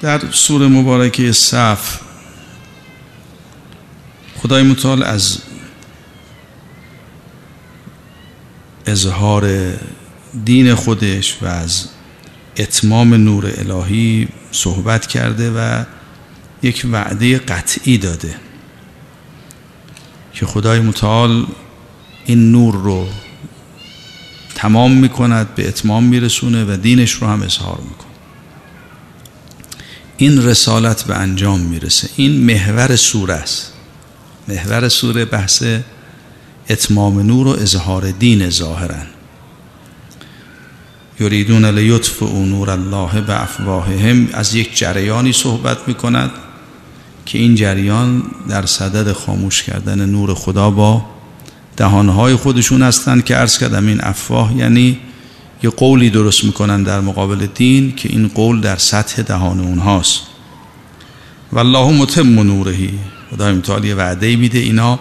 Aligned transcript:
در 0.00 0.20
سور 0.30 0.68
مبارکه 0.68 1.32
صف 1.32 2.00
خدای 4.36 4.62
متعال 4.62 5.02
از 5.02 5.38
اظهار 8.86 9.72
دین 10.44 10.74
خودش 10.74 11.36
و 11.42 11.46
از 11.46 11.88
اتمام 12.56 13.14
نور 13.14 13.52
الهی 13.56 14.28
صحبت 14.52 15.06
کرده 15.06 15.50
و 15.50 15.84
یک 16.62 16.86
وعده 16.92 17.38
قطعی 17.38 17.98
داده 17.98 18.34
که 20.32 20.46
خدای 20.46 20.80
متعال 20.80 21.46
این 22.26 22.52
نور 22.52 22.74
رو 22.74 23.06
تمام 24.54 24.92
می‌کند 24.92 25.54
به 25.54 25.68
اتمام 25.68 26.04
میرسونه 26.04 26.64
و 26.64 26.76
دینش 26.76 27.12
رو 27.12 27.26
هم 27.26 27.42
اظهار 27.42 27.78
می‌کنه 27.80 28.05
این 30.16 30.42
رسالت 30.42 31.02
به 31.02 31.14
انجام 31.14 31.60
می‌رسه. 31.60 32.08
این 32.16 32.44
محور 32.44 32.96
سوره 32.96 33.34
است. 33.34 33.72
محور 34.48 34.88
سوره 34.88 35.24
بحث 35.24 35.64
اتمام 36.70 37.20
نور 37.20 37.46
و 37.46 37.50
اظهار 37.50 38.10
دین 38.10 38.50
ظاهرا. 38.50 38.96
یریدون 41.20 41.64
او 42.20 42.46
نور 42.46 42.70
الله 42.70 43.20
به 43.20 43.42
افواههم. 43.42 44.28
از 44.32 44.54
یک 44.54 44.78
جریانی 44.78 45.32
صحبت 45.32 45.78
می‌کند 45.88 46.30
که 47.26 47.38
این 47.38 47.54
جریان 47.54 48.22
در 48.48 48.66
صدد 48.66 49.12
خاموش 49.12 49.62
کردن 49.62 50.06
نور 50.06 50.34
خدا 50.34 50.70
با 50.70 51.04
دهانهای 51.76 52.36
خودشون 52.36 52.82
هستند 52.82 53.24
که 53.24 53.34
عرض 53.34 53.58
کردم 53.58 53.86
این 53.86 54.00
افواه 54.04 54.56
یعنی 54.56 54.98
یه 55.66 55.70
قولی 55.70 56.10
درست 56.10 56.44
می‌کنن 56.44 56.82
در 56.82 57.00
مقابل 57.00 57.46
دین 57.46 57.96
که 57.96 58.08
این 58.08 58.28
قول 58.28 58.60
در 58.60 58.76
سطح 58.76 59.22
دهان 59.22 59.60
اونهاست. 59.60 60.20
والله 61.52 61.92
متم 61.92 62.42
نورهی 62.42 62.90
خدای 63.30 63.52
متعال 63.52 63.84
یه 63.84 63.94
وعده 63.94 64.36
میده 64.36 64.58
اینا. 64.58 64.98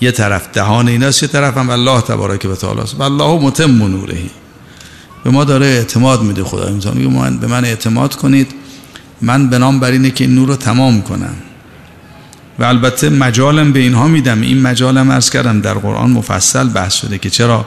یه 0.00 0.10
طرف 0.10 0.48
دهان 0.52 0.88
ایناست 0.88 1.22
یه 1.22 1.28
طرف 1.28 1.56
هم 1.56 1.70
الله 1.70 2.00
تبارک 2.00 2.46
و 2.50 2.54
تعالی 2.54 2.80
است. 2.80 2.94
والله 2.98 3.42
متم 3.42 3.82
نورهی 3.88 4.30
به 5.24 5.30
ما 5.30 5.44
داره 5.44 5.66
اعتماد 5.66 6.22
میده 6.22 6.42
متعال 6.42 6.96
میگه 6.96 7.38
به 7.40 7.46
من 7.46 7.64
اعتماد 7.64 8.14
کنید. 8.14 8.54
من 9.22 9.50
به 9.50 9.58
نام 9.58 9.80
بر 9.80 9.90
اینه 9.90 10.10
که 10.10 10.24
این 10.24 10.34
نور 10.34 10.48
رو 10.48 10.56
تمام 10.56 11.02
کنم. 11.02 11.34
و 12.58 12.64
البته 12.64 13.08
مجالم 13.08 13.72
به 13.72 13.80
اینها 13.80 14.08
میدم. 14.08 14.40
این 14.40 14.62
مجالم 14.62 15.10
ارز 15.10 15.30
کردم 15.30 15.60
در 15.60 15.74
قرآن 15.74 16.10
مفصل 16.10 16.68
بحث 16.68 16.94
شده 16.94 17.18
که 17.18 17.30
چرا 17.30 17.66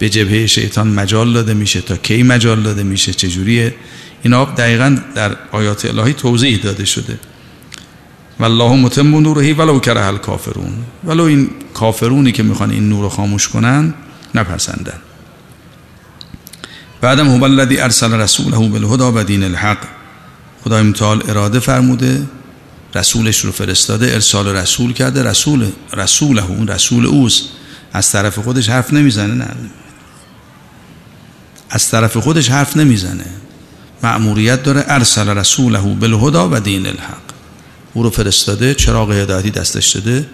به 0.00 0.08
جبهه 0.08 0.46
شیطان 0.46 0.88
مجال 0.88 1.32
داده 1.32 1.54
میشه 1.54 1.80
تا 1.80 1.96
کی 1.96 2.22
مجال 2.22 2.62
داده 2.62 2.82
میشه 2.82 3.12
چجوریه 3.12 3.74
اینا 4.22 4.44
دقیقا 4.44 4.98
در 5.14 5.36
آیات 5.52 5.84
الهی 5.84 6.12
توضیح 6.12 6.58
داده 6.58 6.84
شده. 6.84 7.18
والله 8.40 8.76
متم 8.76 9.16
نورهی 9.20 9.52
ولو 9.52 9.80
کره 9.80 10.06
الکافرون. 10.06 10.72
ولو 11.04 11.24
این 11.24 11.50
کافرونی 11.74 12.32
که 12.32 12.42
می‌خوان 12.42 12.70
این 12.70 12.88
نور 12.88 13.02
رو 13.02 13.08
خاموش 13.08 13.48
کنن 13.48 13.94
نپسندن. 14.34 14.98
بعدم 17.00 17.28
هو 17.28 17.44
الذی 17.44 17.78
ارسل 17.78 18.12
رسوله 18.12 18.68
بالهدى 18.68 19.18
و 19.18 19.24
دین 19.24 19.42
الحق. 19.42 19.78
خدای 20.64 20.82
متعال 20.82 21.30
اراده 21.30 21.58
فرموده 21.58 22.22
رسولش 22.94 23.44
رو 23.44 23.52
فرستاده 23.52 24.12
ارسال 24.12 24.48
رسول 24.48 24.92
کرده 24.92 25.22
رسول 25.22 25.66
رسوله 25.92 26.50
اون 26.50 26.68
رسول 26.68 27.06
اوست. 27.06 27.42
از 27.92 28.12
طرف 28.12 28.38
خودش 28.38 28.68
حرف 28.68 28.92
نمی‌زنه 28.92 29.34
نه. 29.34 29.46
از 31.70 31.90
طرف 31.90 32.16
خودش 32.16 32.50
حرف 32.50 32.76
نمی‌زنه. 32.76 33.24
مأموریت 34.02 34.62
داره 34.62 34.84
ارسل 34.88 35.28
رسوله 35.28 35.78
بالهدى 35.78 36.54
و 36.56 36.60
دین 36.60 36.86
الحق. 36.86 37.22
او 37.94 38.02
رو 38.02 38.10
فرستاده 38.10 38.74
چراغ 38.74 39.12
هدایتی 39.12 39.50
دستش 39.50 39.88
داده. 39.96 40.26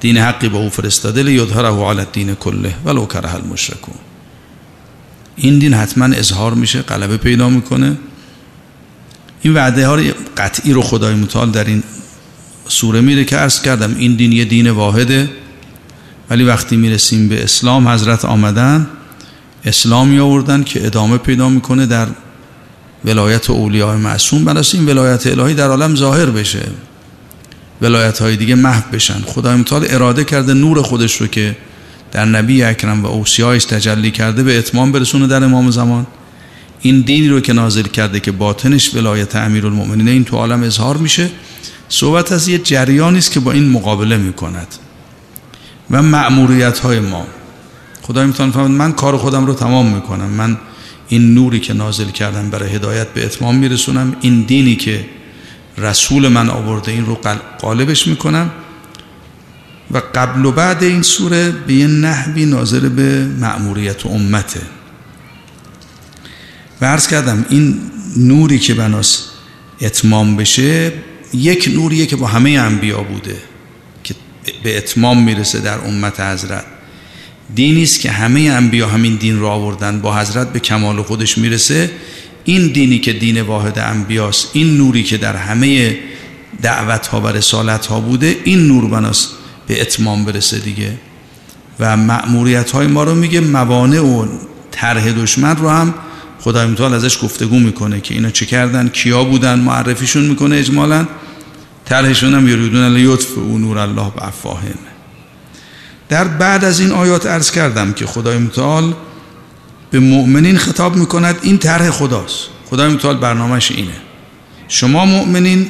دین 0.00 0.18
حقی 0.18 0.48
با 0.48 0.58
او 0.58 0.70
فرستاده 0.70 1.22
لیظهره 1.22 1.68
علی 1.68 1.98
الدین 2.00 2.34
کله 2.34 2.74
ولو 2.84 3.06
کره 3.06 3.34
المشرکون. 3.34 3.94
این 5.36 5.58
دین 5.58 5.74
حتما 5.74 6.04
اظهار 6.04 6.54
میشه 6.54 6.82
غلبه 6.82 7.16
پیدا 7.16 7.48
می‌کنه. 7.48 7.96
این 9.42 9.54
وعده 9.54 9.86
ها 9.86 9.98
قطعی 10.36 10.72
رو 10.72 10.82
خدای 10.82 11.14
متعال 11.14 11.50
در 11.50 11.64
این 11.64 11.82
سوره 12.68 13.00
میره 13.00 13.24
که 13.24 13.36
عرض 13.36 13.62
کردم 13.62 13.94
این 13.98 14.16
دین 14.16 14.32
یه 14.32 14.44
دین 14.44 14.70
واحده. 14.70 15.30
ولی 16.30 16.44
وقتی 16.44 16.76
می‌رسیم 16.76 17.28
به 17.28 17.44
اسلام 17.44 17.88
حضرت 17.88 18.24
آمدن 18.24 18.86
اسلامی 19.66 20.18
آوردن 20.18 20.62
که 20.62 20.86
ادامه 20.86 21.18
پیدا 21.18 21.48
می‌کنه 21.48 21.86
در 21.86 22.06
ولایت 23.04 23.50
اولیاء 23.50 23.96
معصوم. 23.96 24.44
بناس 24.44 24.74
این 24.74 24.86
ولایت 24.86 25.26
الهی 25.26 25.54
در 25.54 25.68
عالم 25.68 25.96
ظاهر 25.96 26.26
بشه. 26.26 26.62
ولایت 27.82 28.18
های 28.18 28.36
دیگه 28.36 28.54
محو 28.54 28.82
بشن. 28.92 29.20
خدای 29.26 29.56
متعال 29.56 29.86
اراده 29.88 30.24
کرده 30.24 30.54
نور 30.54 30.82
خودش 30.82 31.20
رو 31.20 31.26
که 31.26 31.56
در 32.12 32.24
نبی 32.24 32.62
اکرم 32.62 33.02
و 33.02 33.06
اوسیایش 33.06 33.64
تجلی 33.64 34.10
کرده 34.10 34.42
به 34.42 34.58
اتمام 34.58 34.92
برسونه 34.92 35.26
در 35.26 35.44
امام 35.44 35.70
زمان. 35.70 36.06
این 36.80 37.00
دینی 37.00 37.28
رو 37.28 37.40
که 37.40 37.52
نازل 37.52 37.82
کرده 37.82 38.20
که 38.20 38.32
باطنش 38.32 38.94
ولایت 38.94 39.36
امیرالمؤمنین 39.36 40.08
این 40.08 40.24
تو 40.24 40.36
عالم 40.36 40.62
اظهار 40.62 40.96
میشه. 40.96 41.30
صحبت 41.88 42.32
از 42.32 42.48
یه 42.48 42.58
جریانی 42.58 43.18
است 43.18 43.32
که 43.32 43.40
با 43.40 43.52
این 43.52 43.68
مقابله 43.68 44.16
می‌کند. 44.16 44.66
و 45.90 46.02
مأموریت 46.02 46.78
های 46.78 47.00
ما. 47.00 47.26
خدای 48.06 48.26
می‌تونه 48.26 48.52
فهمد 48.52 48.70
من 48.70 48.92
کار 48.92 49.16
خودم 49.16 49.46
رو 49.46 49.54
تمام 49.54 49.94
می‌کنم. 49.94 50.26
من 50.26 50.58
این 51.08 51.34
نوری 51.34 51.60
که 51.60 51.72
نازل 51.72 52.08
کردم 52.08 52.50
برای 52.50 52.74
هدایت 52.74 53.08
به 53.08 53.24
اتمام 53.24 53.56
میرسونم. 53.56 54.16
این 54.20 54.42
دینی 54.42 54.76
که 54.76 55.04
رسول 55.78 56.28
من 56.28 56.50
آورده 56.50 56.92
این 56.92 57.06
رو 57.06 57.18
قالبش 57.60 58.06
می‌کنم. 58.06 58.50
و 59.90 60.02
قبل 60.14 60.44
و 60.44 60.52
بعد 60.52 60.82
این 60.82 61.02
سوره 61.02 61.50
به 61.50 61.74
یه 61.74 61.86
نحوی 61.86 62.46
ناظر 62.46 62.80
به 62.80 63.24
مأموریت 63.24 64.06
امته. 64.06 64.60
و 66.80 66.84
عرض 66.84 67.08
کردم 67.08 67.44
این 67.48 67.80
نوری 68.16 68.58
که 68.58 68.74
بناس 68.74 69.22
اتمام 69.80 70.36
بشه 70.36 70.92
یک 71.32 71.70
نوریه 71.74 72.06
که 72.06 72.16
با 72.16 72.26
همه 72.26 72.50
انبیا 72.50 73.02
بوده 73.02 73.36
که 74.04 74.14
به 74.62 74.78
اتمام 74.78 75.22
می‌رسه 75.22 75.60
در 75.60 75.78
امت 75.78 76.20
حضرت. 76.20 76.64
دینی 77.54 77.82
است 77.82 78.00
که 78.00 78.10
همه 78.10 78.40
انبیا 78.40 78.88
همین 78.88 79.16
دین 79.16 79.40
را 79.40 79.50
آوردن 79.50 80.00
با 80.00 80.16
حضرت 80.16 80.52
به 80.52 80.60
کمال 80.60 81.02
خودش 81.02 81.38
می‌رسه. 81.38 81.90
این 82.44 82.72
دینی 82.72 82.98
که 82.98 83.12
دین 83.12 83.40
واحد 83.40 83.78
انبیاست 83.78 84.50
این 84.52 84.76
نوری 84.76 85.02
که 85.02 85.16
در 85.16 85.36
همه 85.36 85.96
دعوت 86.62 87.06
ها 87.06 87.20
و 87.20 87.26
رسالت 87.26 87.86
ها 87.86 88.00
بوده 88.00 88.36
این 88.44 88.66
نور 88.66 88.88
بناست 88.88 89.28
به 89.66 89.80
اتمام 89.80 90.24
برسه 90.24 90.58
دیگه. 90.58 90.92
و 91.80 91.96
مأموریت 91.96 92.70
های 92.70 92.86
ما 92.86 93.04
رو 93.04 93.14
میگه 93.14 93.40
موانع 93.40 94.00
و 94.00 94.26
طرح 94.70 95.12
دشمن 95.12 95.56
رو 95.56 95.68
هم 95.68 95.94
خدای 96.40 96.66
متعال 96.66 96.94
ازش 96.94 97.24
گفتگو 97.24 97.58
می‌کنه 97.58 98.00
که 98.00 98.14
اینا 98.14 98.30
چه 98.30 98.46
کردن 98.46 98.88
کیا 98.88 99.24
بودن 99.24 99.58
معرفیشون 99.58 100.24
می‌کنه 100.24 100.56
اجمالا. 100.56 101.06
طرحشون 101.84 102.34
هم 102.34 102.48
یریدون 102.48 102.94
لیطف 102.96 103.38
و 103.38 103.58
نور 103.58 103.78
الله 103.78 104.10
به 104.16 104.26
افواهن 104.26 104.95
در 106.08 106.24
بعد 106.24 106.64
از 106.64 106.80
این 106.80 106.92
آیات 106.92 107.26
عرض 107.26 107.50
کردم 107.50 107.92
که 107.92 108.06
خدای 108.06 108.38
متعال 108.38 108.94
به 109.90 110.00
مؤمنین 110.00 110.58
خطاب 110.58 110.96
می‌کند 110.96 111.38
این 111.42 111.58
طرح 111.58 111.90
خداست. 111.90 112.48
خدای 112.70 112.88
متعال 112.88 113.16
برنامهش 113.16 113.70
اینه. 113.70 113.96
شما 114.68 115.04
مؤمنین 115.04 115.68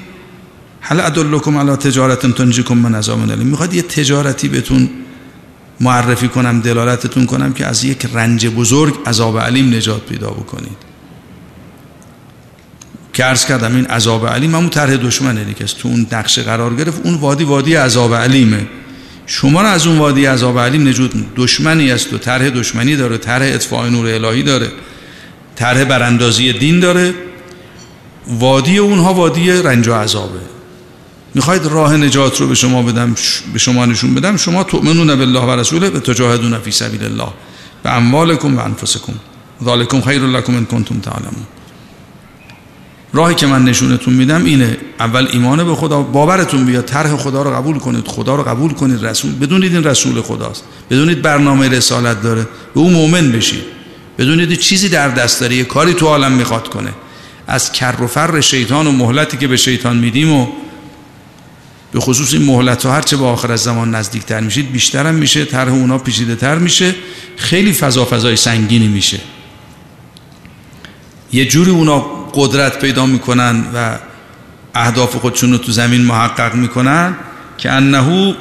هل 0.80 1.00
ادلکم 1.00 1.58
علی 1.58 1.76
تجارت 1.76 2.26
تنجیکم 2.26 2.76
من 2.76 2.94
عذاب 2.94 3.20
الیم. 3.20 3.46
می‌خواد 3.46 3.74
یه 3.74 3.82
تجارتی 3.82 4.48
بهتون 4.48 4.90
معرفی 5.80 6.28
کنم 6.28 6.60
دلالتتون 6.60 7.26
کنم 7.26 7.52
که 7.52 7.66
از 7.66 7.84
یک 7.84 8.06
رنج 8.12 8.46
بزرگ 8.46 8.94
عذاب 9.06 9.38
علیم 9.38 9.74
نجات 9.74 10.02
پیدا 10.02 10.30
بکنید. 10.30 10.76
که 13.12 13.24
عرض 13.24 13.44
کردم 13.44 13.76
این 13.76 13.86
عذاب 13.86 14.26
علیم 14.26 14.54
همون 14.54 14.68
طرح 14.68 14.96
دشمنه 14.96 15.44
دیگه 15.44 15.64
تو 15.64 15.88
اون 15.88 16.06
نقشه 16.12 16.42
قرار 16.42 16.74
گرفت 16.74 17.00
اون 17.04 17.14
وادی 17.14 17.44
وادی 17.44 17.74
عذاب 17.74 18.14
علیمه. 18.14 18.66
شما 19.26 19.62
رو 19.62 19.68
از 19.68 19.86
اون 19.86 19.98
وادی 19.98 20.26
عذاب 20.26 20.58
علیم 20.58 20.88
نجات 20.88 21.10
دشمنی 21.36 21.92
است 21.92 22.12
و 22.12 22.18
طرح 22.18 22.50
دشمنی 22.50 22.96
داره 22.96 23.18
طرح 23.18 23.46
اطفاء 23.54 23.88
نور 23.88 24.06
الهی 24.06 24.42
داره 24.42 24.72
طرح 25.56 25.84
براندازی 25.84 26.52
دین 26.52 26.80
داره. 26.80 27.14
وادی 28.28 28.78
اونها 28.78 29.14
وادی 29.14 29.50
رنج 29.50 29.88
و 29.88 29.94
عذابه. 29.94 30.40
می‌خواید 31.34 31.66
راه 31.66 31.96
نجات 31.96 32.40
رو 32.40 32.46
به 32.46 32.54
شما 32.54 32.82
بدم 32.82 33.14
به 33.52 33.58
شما 33.58 33.86
نشون 33.86 34.14
بدم 34.14 34.36
شما 34.36 34.64
تؤمنون 34.64 35.14
بالله 35.14 35.40
و 35.40 35.50
رسوله 35.50 35.90
و 35.90 36.00
تجاهدون 36.00 36.58
فی 36.58 36.70
سبیل 36.70 37.04
الله. 37.04 37.28
به 37.82 37.96
اموالکم 37.96 38.56
و 38.56 38.60
انفسکم. 38.60 39.12
ذالکم 39.64 40.00
خیر 40.00 40.22
لکم 40.22 40.56
ان 40.56 40.64
کنتم 40.64 41.00
تعلمون. 41.00 41.46
راهی 43.16 43.34
که 43.34 43.46
من 43.46 43.64
نشونتون 43.64 44.14
میدم 44.14 44.44
اینه 44.44 44.76
اول 45.00 45.28
ایمان 45.32 45.64
به 45.64 45.74
خدا 45.74 46.02
باورتون 46.02 46.64
بیاد 46.64 46.84
طرح 46.84 47.16
خدا 47.16 47.42
رو 47.42 47.50
قبول 47.50 47.78
کنید 47.78 48.08
خدا 48.08 48.34
رو 48.34 48.42
قبول 48.42 48.72
کنید 48.72 49.04
رسول 49.04 49.32
بدونید 49.32 49.74
این 49.74 49.84
رسول 49.84 50.20
خداست 50.20 50.64
بدونید 50.90 51.22
برنامه 51.22 51.68
رسالت 51.68 52.22
داره 52.22 52.42
به 52.74 52.80
او 52.80 52.90
مؤمن 52.90 53.32
بشید 53.32 53.62
بدونید 54.18 54.58
چیزی 54.58 54.88
در 54.88 55.08
دست 55.08 55.40
داره 55.40 55.56
یه 55.56 55.64
کاری 55.64 55.94
تو 55.94 56.06
عالم 56.06 56.32
می‌خواد 56.32 56.68
کنه. 56.68 56.90
از 57.46 57.72
کر 57.72 57.94
و 58.02 58.06
فر 58.06 58.40
شیطان 58.40 58.86
و 58.86 58.92
مهلتی 58.92 59.36
که 59.36 59.48
به 59.48 59.56
شیطان 59.56 59.96
میدیم 59.96 60.32
و 60.32 60.46
به 61.92 62.00
خصوص 62.00 62.32
این 62.32 62.42
مهلت 62.42 62.86
ها 62.86 62.92
هرچه 62.92 63.16
با 63.16 63.32
آخر 63.32 63.52
از 63.52 63.62
زمان 63.62 63.94
نزدیکتر 63.94 64.40
میشید 64.40 64.72
بیشتر 64.72 65.06
هم 65.06 65.14
میشه 65.14 65.44
طرح 65.44 65.72
اونا 65.72 65.98
پیچیده 65.98 66.34
تر 66.34 66.58
میشه 66.58 66.94
خیلی 67.36 67.72
فضا 67.72 68.04
فضای 68.04 68.36
سنگینی 68.36 68.88
میشه. 68.88 69.20
یه 71.32 71.48
جوری 71.48 71.70
اونا 71.70 72.15
قدرت 72.36 72.78
پیدا 72.78 73.06
می‌کنن 73.06 73.64
و 73.74 73.98
اهداف 74.74 75.16
خودشون 75.16 75.52
رو 75.52 75.58
تو 75.58 75.72
زمین 75.72 76.00
محقق 76.00 76.54
می‌کنن 76.54 77.16
که 77.58 77.70
انهو 77.70 78.32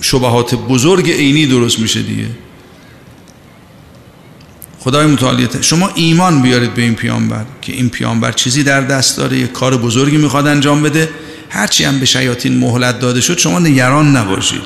شبهات 0.00 0.54
بزرگ 0.54 1.10
عینی 1.10 1.46
درست 1.46 1.78
میشه 1.78 2.02
دیگه. 2.02 2.26
خدای 4.80 5.06
متعالیت 5.06 5.62
شما 5.62 5.90
ایمان 5.94 6.42
بیارید 6.42 6.74
به 6.74 6.82
این 6.82 6.94
پیامبر 6.94 7.44
که 7.62 7.72
این 7.72 7.88
پیامبر 7.88 8.32
چیزی 8.32 8.62
در 8.62 8.80
دست 8.80 9.16
داره 9.16 9.38
یه 9.38 9.46
کار 9.46 9.76
بزرگی 9.76 10.16
می‌خواد 10.16 10.46
انجام 10.46 10.82
بده. 10.82 11.10
هرچی 11.50 11.84
هم 11.84 11.98
به 11.98 12.06
شیاطین 12.06 12.58
مهلت 12.58 12.98
داده 12.98 13.20
شد 13.20 13.38
شما 13.38 13.58
نگران 13.58 14.16
نباشید. 14.16 14.62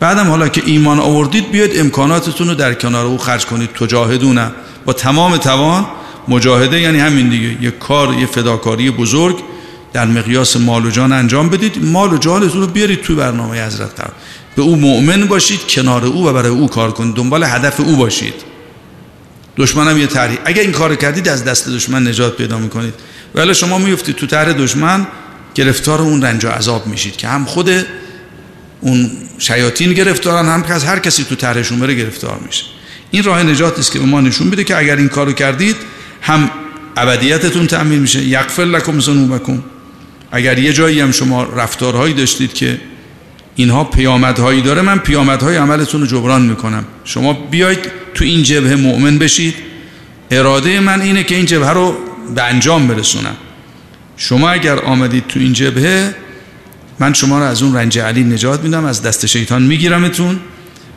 بعدم 0.00 0.28
حالا 0.28 0.48
که 0.48 0.62
ایمان 0.66 0.98
آوردید 0.98 1.50
بیاید 1.50 1.78
امکاناتتون 1.78 2.48
رو 2.48 2.54
در 2.54 2.74
کنار 2.74 3.06
او 3.06 3.18
خرج 3.18 3.46
کنید. 3.46 3.70
تجاهدونه 3.70 4.50
با 4.84 4.92
تمام 4.92 5.36
توان. 5.36 5.86
مجاهده 6.28 6.80
یعنی 6.80 6.98
همین 6.98 7.28
دیگه. 7.28 7.62
یه 7.62 7.70
کار 7.70 8.14
یه 8.14 8.26
فداکاری 8.26 8.90
بزرگ 8.90 9.36
در 9.92 10.06
مقیاس 10.06 10.56
مال 10.56 10.86
و 10.86 10.90
جان 10.90 11.12
انجام 11.12 11.48
بدید. 11.48 11.84
مال 11.84 12.12
و 12.12 12.18
جانتون 12.18 12.60
رو 12.60 12.66
بیارید 12.66 13.02
توی 13.02 13.16
برنامه 13.16 13.66
حضرت 13.66 13.94
قرار 14.00 14.12
به 14.56 14.62
او 14.62 14.76
مؤمن 14.76 15.26
باشید 15.26 15.66
کنار 15.68 16.04
او 16.04 16.28
و 16.28 16.32
برای 16.32 16.50
او 16.50 16.68
کار 16.68 16.90
کنید. 16.90 17.14
دنبال 17.14 17.44
هدف 17.44 17.80
او 17.80 17.96
باشید. 17.96 18.34
دشمنم 19.56 19.98
یه 19.98 20.06
طرحی. 20.06 20.38
اگه 20.44 20.62
این 20.62 20.72
کار 20.72 20.96
کردید 20.96 21.28
از 21.28 21.44
دست 21.44 21.68
دشمن 21.68 22.08
نجات 22.08 22.36
پیدا 22.36 22.58
می‌کنید. 22.58 22.94
ولی 23.34 23.54
شما 23.54 23.78
میفتید 23.78 24.16
تو 24.16 24.26
طرح 24.26 24.52
دشمن 24.52 25.06
گرفتار 25.54 26.00
اون 26.00 26.22
رنج 26.22 26.44
و 26.44 26.48
عذاب 26.48 26.86
میشید 26.86 27.16
که 27.16 27.28
هم 27.28 27.44
خود 27.44 27.70
اون 28.80 29.10
شیاطین 29.38 29.92
گرفتارن 29.92 30.48
هم 30.48 30.62
که 30.62 30.72
از 30.72 30.84
هر 30.84 30.98
کسی 30.98 31.24
تو 31.24 31.34
طرحشون 31.34 31.78
بره 31.78 31.94
گرفتار 31.94 32.40
میشه. 32.46 32.64
این 33.10 33.22
راه 33.22 33.42
نجات 33.42 33.78
است 33.78 33.92
که 33.92 33.98
به 33.98 34.04
ما 34.04 34.20
نشون 34.20 34.46
میده 34.46 34.64
که 34.64 34.78
اگر 34.78 34.96
این 34.96 35.08
کارو 35.08 35.32
کردید 35.32 35.76
هم 36.22 36.50
ابدیتتون 36.96 37.66
تأمین 37.66 37.98
میشه. 37.98 38.22
یغفر 38.22 38.64
لکم 38.64 39.00
ذنوبکم. 39.00 39.62
اگر 40.32 40.58
یه 40.58 40.72
جایی 40.72 41.00
هم 41.00 41.12
شما 41.12 41.44
رفتارهایی 41.44 42.14
داشتید 42.14 42.52
که 42.52 42.80
اینها 43.56 43.84
پیامدهایی 43.84 44.62
داره 44.62 44.82
من 44.82 44.98
پیامدهای 44.98 45.56
عملتون 45.56 46.00
رو 46.00 46.06
جبران 46.06 46.42
می‌کنم. 46.42 46.84
شما 47.04 47.32
بیاید 47.32 47.78
تو 48.14 48.24
این 48.24 48.42
جبهه 48.42 48.74
مؤمن 48.74 49.18
بشید. 49.18 49.54
اراده 50.30 50.80
من 50.80 51.00
اینه 51.00 51.24
که 51.24 51.34
این 51.34 51.46
جبهه 51.46 51.70
رو 51.70 51.96
به 52.34 52.42
انجام 52.42 52.86
برسونم. 52.88 53.36
شما 54.16 54.50
اگر 54.50 54.78
آمدید 54.78 55.26
تو 55.28 55.40
این 55.40 55.52
جبهه 55.52 56.14
من 56.98 57.12
شما 57.12 57.38
رو 57.38 57.44
از 57.44 57.62
اون 57.62 57.74
رنج 57.74 57.98
علی 57.98 58.24
نجات 58.24 58.62
میدم 58.62 58.84
از 58.84 59.02
دست 59.02 59.26
شیطان 59.26 59.62
میگیرمتون. 59.62 60.40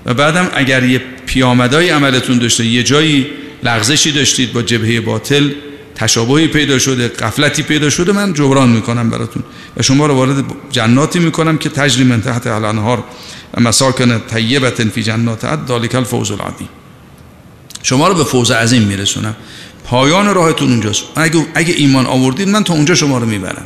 و 0.05 0.13
بعدم 0.13 0.47
اگر 0.53 0.83
یه 0.83 1.01
پیامدهای 1.25 1.89
عملتون 1.89 2.37
داشته 2.37 2.65
یه 2.65 2.83
جایی 2.83 3.27
لغزشی 3.63 4.11
داشتید 4.11 4.53
با 4.53 4.61
جبهه 4.61 5.01
باطل 5.01 5.51
تشابهی 5.95 6.47
پیدا 6.47 6.79
شده 6.79 7.07
قفلتی 7.07 7.63
پیدا 7.63 7.89
شده 7.89 8.11
من 8.11 8.33
جبران 8.33 8.69
می‌کنم 8.69 9.09
براتون. 9.09 9.43
و 9.77 9.81
شما 9.81 10.05
رو 10.05 10.13
وارد 10.15 10.45
جناتی 10.71 11.19
می‌کنم 11.19 11.57
که 11.57 11.69
تجری 11.69 12.03
من 12.03 12.21
تحت 12.21 12.47
الانهار 12.47 13.03
و 13.53 13.61
مساکن 13.61 14.19
طیبت 14.19 14.83
فی 14.83 15.03
جنات 15.03 15.45
عد 15.45 15.67
ذالک 15.67 15.95
الفوز 15.95 16.31
العظیم. 16.31 16.69
شما 17.83 18.07
رو 18.07 18.13
به 18.13 18.23
فوز 18.23 18.51
عظیم 18.51 18.81
میرسونم. 18.81 19.35
پایان 19.85 20.33
راهتون 20.33 20.69
اونجاست. 20.71 21.03
اگه, 21.15 21.45
اگه 21.53 21.73
ایمان 21.77 22.05
آوردید 22.05 22.49
من 22.49 22.63
تا 22.63 22.73
اونجا 22.73 22.95
شما 22.95 23.17
رو 23.17 23.25
می‌برم. 23.25 23.65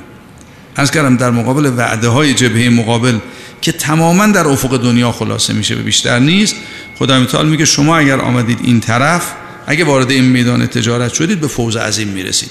از 0.75 0.91
کردم 0.91 1.17
در 1.17 1.31
مقابل 1.31 1.71
وعده 1.77 2.07
های 2.07 2.33
جبهه 2.33 2.69
مقابل 2.69 3.17
که 3.61 3.71
تماما 3.71 4.27
در 4.27 4.47
افق 4.47 4.77
دنیا 4.77 5.11
خلاصه 5.11 5.53
میشه 5.53 5.75
به 5.75 5.81
بیشتر 5.81 6.19
نیست 6.19 6.55
خدا 6.99 7.43
میگه 7.43 7.65
شما 7.65 7.97
اگر 7.97 8.19
آمدید 8.19 8.59
این 8.63 8.79
طرف 8.79 9.31
اگه 9.67 9.83
وارد 9.83 10.11
این 10.11 10.25
میدان 10.25 10.67
تجارت 10.67 11.13
شدید 11.13 11.39
به 11.39 11.47
فوز 11.47 11.75
عظیم 11.75 12.07
می‌رسید. 12.07 12.49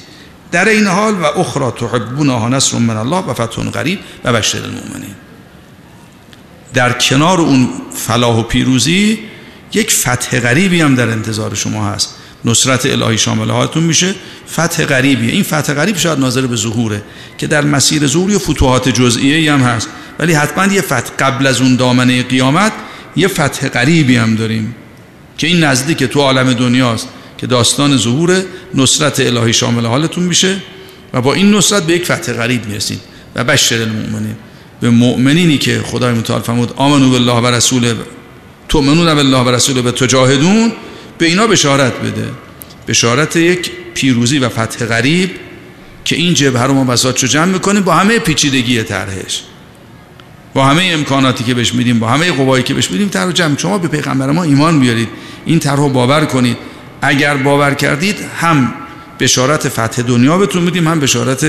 در 0.52 0.68
این 0.68 0.86
حال 0.86 1.14
و 1.14 1.24
اخرى 1.24 1.70
تحبونها 1.70 2.48
نصر 2.48 2.78
من 2.78 2.96
الله 2.96 3.16
و 3.16 3.34
فتح 3.34 3.62
قریب 3.62 3.98
و 4.24 4.32
بشر 4.32 4.58
المؤمنین. 4.58 5.14
در 6.74 6.92
کنار 6.92 7.40
اون 7.40 7.68
فلاح 7.94 8.38
و 8.38 8.42
پیروزی 8.42 9.18
یک 9.72 9.92
فتح 9.92 10.40
غریبی 10.40 10.80
هم 10.80 10.94
در 10.94 11.08
انتظار 11.08 11.54
شما 11.54 11.88
هست. 11.88 12.14
نصرت 12.44 12.86
الهی 12.86 13.18
شامل 13.18 13.50
حالتون 13.50 13.82
میشه. 13.82 14.14
فتح 14.52 14.84
غریبیه. 14.84 15.32
این 15.32 15.42
فتح 15.42 15.74
غریب 15.74 15.96
شاید 15.96 16.18
ناظر 16.18 16.46
به 16.46 16.56
ظهوره 16.56 17.02
که 17.38 17.46
در 17.46 17.64
مسیر 17.64 18.06
ظهور 18.06 18.30
یا 18.30 18.38
فتوحات 18.38 18.88
جزئیه 18.88 19.52
هم 19.52 19.60
هست. 19.60 19.88
ولی 20.18 20.32
حتما 20.32 20.74
یه 20.74 20.80
فتح 20.80 21.10
قبل 21.18 21.46
از 21.46 21.60
اون 21.60 21.76
دامنه 21.76 22.22
قیامت 22.22 22.72
یه 23.16 23.28
فتح 23.28 23.68
غریبی 23.68 24.16
هم 24.16 24.34
داریم. 24.34 24.74
که 25.38 25.46
این 25.46 25.64
نزدیک 25.64 26.04
تو 26.04 26.20
عالم 26.20 26.52
دنیاست 26.52 27.08
که 27.38 27.46
داستان 27.46 27.96
ظهور 27.96 28.42
نصرت 28.74 29.20
الهی 29.20 29.52
شامل 29.52 29.86
حالتون 29.86 30.24
میشه 30.24 30.56
و 31.12 31.20
با 31.20 31.34
این 31.34 31.54
نصرت 31.54 31.82
به 31.82 31.92
یک 31.92 32.04
فتح 32.04 32.32
غریب 32.32 32.66
می‌رسید 32.66 33.00
و 33.34 33.44
بشر 33.44 33.82
المؤمنین. 33.82 34.36
به 34.80 34.90
مؤمنینی 34.90 35.58
که 35.58 35.82
خدای 35.84 36.12
متعال 36.12 36.40
فرمود 36.40 36.72
آمنو 36.76 37.10
بالله 37.10 37.40
و 37.40 37.46
رسول 37.46 37.94
تؤمنون 38.68 39.14
بالله 39.14 39.38
و 39.38 39.48
رسول 39.48 39.82
به 39.82 39.92
تجاهدون 39.92 40.72
به 41.18 41.26
اینا 41.26 41.46
بشارت 41.46 42.00
بده. 42.00 42.30
بشارت 42.88 43.36
یک 43.36 43.70
پیروزی 43.94 44.38
و 44.38 44.48
فتح 44.48 44.86
غریب 44.86 45.30
که 46.04 46.16
این 46.16 46.34
جبهه 46.34 46.62
رو 46.62 46.74
ما 46.74 46.84
بساط 46.84 47.24
جمع 47.24 47.52
می‌کنیم 47.52 47.82
با 47.82 47.94
همه 47.94 48.18
پیچیدگی 48.18 48.82
طرحش. 48.82 49.42
با 50.54 50.64
همه 50.64 50.90
امکاناتی 50.92 51.44
که 51.44 51.54
بهش 51.54 51.74
میدیم 51.74 51.98
با 51.98 52.08
همه 52.08 52.32
قوایی 52.32 52.62
که 52.62 52.74
بهش 52.74 52.90
میدیم 52.90 53.08
طرح 53.08 53.32
جمع. 53.32 53.58
شما 53.58 53.78
به 53.78 53.88
پیغمبر 53.88 54.30
ما 54.30 54.42
ایمان 54.42 54.80
بیارید. 54.80 55.08
این 55.44 55.58
طرح 55.58 55.88
باور 55.88 56.24
کنید. 56.24 56.56
اگر 57.02 57.36
باور 57.36 57.74
کردید 57.74 58.16
هم 58.40 58.74
بشارت 59.20 59.68
فتح 59.68 60.02
دنیا 60.02 60.38
بهتون 60.38 60.62
میدیم 60.62 60.88
هم 60.88 61.00
بشارت 61.00 61.46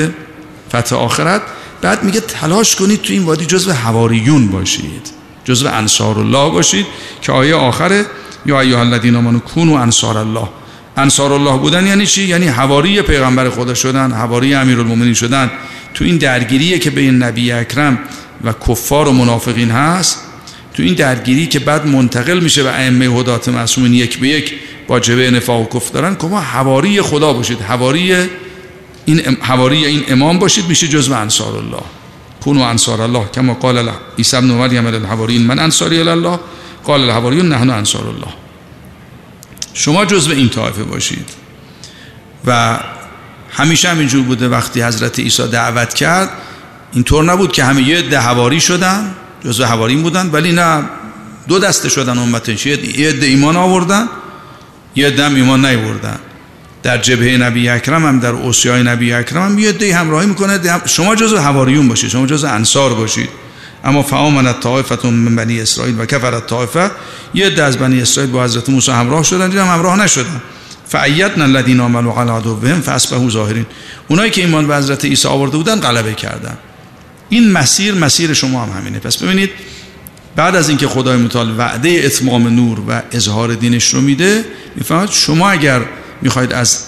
فتح 0.69 0.95
آخرت. 0.95 1.41
بعد 1.81 2.03
میگه 2.03 2.19
تلاش 2.19 2.75
کنید 2.75 3.01
تو 3.01 3.13
این 3.13 3.23
وادی 3.23 3.45
جزو 3.45 3.71
حواریون 3.71 4.47
باشید. 4.47 5.11
جزو 5.43 5.67
انصار 5.67 6.19
الله 6.19 6.49
باشید 6.51 6.85
که 7.21 7.31
آیه 7.31 7.55
آخره 7.55 8.05
یا 8.45 8.61
ایها 8.61 8.79
الذین 8.79 9.15
آمنوا 9.15 9.39
کونوا 9.39 9.79
انصار 9.79 10.17
الله 10.17 10.49
انصار 10.97 11.33
الله 11.33 11.57
بودن 11.57 11.87
یعنی 11.87 12.05
چی؟ 12.05 12.23
یعنی 12.23 12.47
حواری 12.47 13.01
پیغمبر 13.01 13.49
خدا 13.49 13.73
شدن 13.73 14.11
حواری 14.11 14.53
امیرالمومنین 14.53 15.13
شدن. 15.13 15.51
تو 15.93 16.05
این 16.05 16.17
درگیری 16.17 16.79
که 16.79 16.89
بین 16.89 17.23
نبی 17.23 17.51
اکرم 17.51 17.99
و 18.43 18.53
کفار 18.67 19.07
و 19.07 19.11
منافقین 19.11 19.71
هست 19.71 20.21
تو 20.73 20.83
این 20.83 20.93
درگیری 20.93 21.47
که 21.47 21.59
بعد 21.59 21.87
منتقل 21.87 22.39
میشه 22.39 22.63
به 22.63 22.69
ائمه 22.69 23.05
هدات 23.05 23.49
معصومین 23.49 23.93
یک 23.93 24.19
به 24.19 24.27
یک 24.27 24.53
با 24.87 24.99
جبه 24.99 25.31
نفاق 25.31 25.61
و 25.61 25.79
کفر 25.79 25.93
دارن 25.93 26.15
که 26.15 26.27
ما 26.27 26.41
حواری 26.41 27.01
خدا 27.01 27.33
باشید 27.33 27.61
حواری 27.61 28.15
این 29.05 29.19
حواری 29.41 29.85
این 29.85 30.03
امام 30.07 30.39
باشید 30.39 30.67
میشه 30.67 30.87
جزء 30.87 31.15
انصار 31.15 31.57
الله. 31.57 31.83
کونو 32.43 32.61
انصار 32.61 33.01
الله 33.01 33.25
کما 33.33 33.53
قال 33.53 33.89
عیسی 34.17 34.37
ابن 34.37 34.47
مریم 34.47 34.85
الحوارین 34.85 35.41
من 35.41 35.59
انصاری 35.59 35.99
الله 35.99 36.39
قال 36.83 37.01
الحواریون 37.01 37.49
نحن 37.49 37.69
انصار 37.69 38.07
الله. 38.07 38.33
شما 39.73 40.05
جزء 40.05 40.31
این 40.31 40.49
طایفه 40.49 40.83
باشید. 40.83 41.29
و 42.45 42.79
همیشه 43.51 43.89
همینجور 43.89 44.23
بوده 44.23 44.49
وقتی 44.49 44.81
حضرت 44.81 45.19
عیسی 45.19 45.47
دعوت 45.47 45.93
کرد 45.93 46.29
اینطور 46.93 47.23
نبود 47.23 47.51
که 47.51 47.63
همه 47.63 47.81
یه 47.81 48.01
ده 48.01 48.19
حواری 48.19 48.59
شدن 48.59 49.11
جزء 49.45 49.65
حوارین 49.65 50.01
بودن 50.01 50.29
ولی 50.29 50.51
نه 50.51 50.83
دو 51.47 51.59
دسته 51.59 51.89
شدن 51.89 52.17
امتش 52.17 52.65
یه 52.65 53.11
ده 53.11 53.25
ایمان 53.25 53.55
آوردن 53.55 54.07
یه 54.95 55.09
دم 55.09 55.35
ایمان 55.35 55.65
نیوردن 55.65 56.19
در 56.83 56.97
جبهه 56.97 57.37
نبی 57.37 57.69
اکرم 57.69 58.05
هم 58.05 58.19
در 58.19 58.29
اوسیای 58.29 58.83
نبی 58.83 59.13
اکرم 59.13 59.41
هم 59.41 59.59
یه 59.59 59.71
دی 59.71 59.91
همراهی 59.91 60.27
می‌کنه. 60.27 60.59
شما 60.85 61.15
جزء 61.15 61.37
حواریون 61.37 61.87
باشید 61.87 62.09
شما 62.09 62.25
جزء 62.27 62.47
انصار 62.47 62.93
باشید. 62.93 63.29
اما 63.83 64.03
فآمنت 64.03 64.59
طائفه 64.59 65.07
من 65.07 65.35
بنی 65.35 65.61
اسرائیل 65.61 65.99
و 65.99 66.05
کفرت 66.05 66.47
طائفه 66.47 66.91
یه 67.33 67.49
ده 67.49 67.63
از 67.63 67.77
بنی 67.77 68.01
اسرائیل 68.01 68.31
با 68.31 68.43
حضرت 68.43 68.69
موسی 68.69 68.91
همراه 68.91 69.23
شدن 69.23 69.49
دیدم 69.49 69.67
همراه 69.67 70.03
نشدن. 70.03 70.41
فعیتنا 70.87 71.43
الذین 71.43 71.79
آمنوا 71.79 72.21
علی 72.21 72.31
عدوهم 72.31 72.81
فاصبحوا 72.81 73.29
ظاهرین. 73.29 73.65
اونایی 74.07 74.31
که 74.31 74.41
ایمان 74.41 74.67
به 74.67 74.75
حضرت 74.75 75.05
عیسی 75.05 75.27
آورده 75.27 75.57
بودن 75.57 75.79
غلبه 75.79 76.13
کردن. 76.13 76.57
این 77.29 77.51
مسیر 77.51 77.93
مسیر 77.93 78.33
شما 78.33 78.65
هم 78.65 78.81
همینه. 78.81 78.99
پس 78.99 79.17
ببینید 79.17 79.49
بعد 80.35 80.55
از 80.55 80.69
اینکه 80.69 80.87
خدای 80.87 81.17
متعال 81.17 81.59
وعده 81.59 82.01
اتمام 82.05 82.47
نور 82.47 82.79
و 82.87 83.01
اظهار 83.11 83.53
دینش 83.53 83.93
رو 83.93 84.01
میده 84.01 84.45
می‌فهمید 84.75 85.09
شما 85.09 85.49
اگر 85.49 85.81
می‌خواید 86.21 86.53
از 86.53 86.79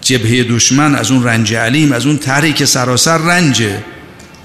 جبهه 0.00 0.42
دشمن 0.42 0.94
از 0.94 1.10
اون 1.10 1.24
رنج 1.24 1.54
علیم 1.54 1.92
از 1.92 2.06
اون 2.06 2.18
طرحی 2.18 2.52
که 2.52 2.66
سراسر 2.66 3.18
رنجه 3.18 3.84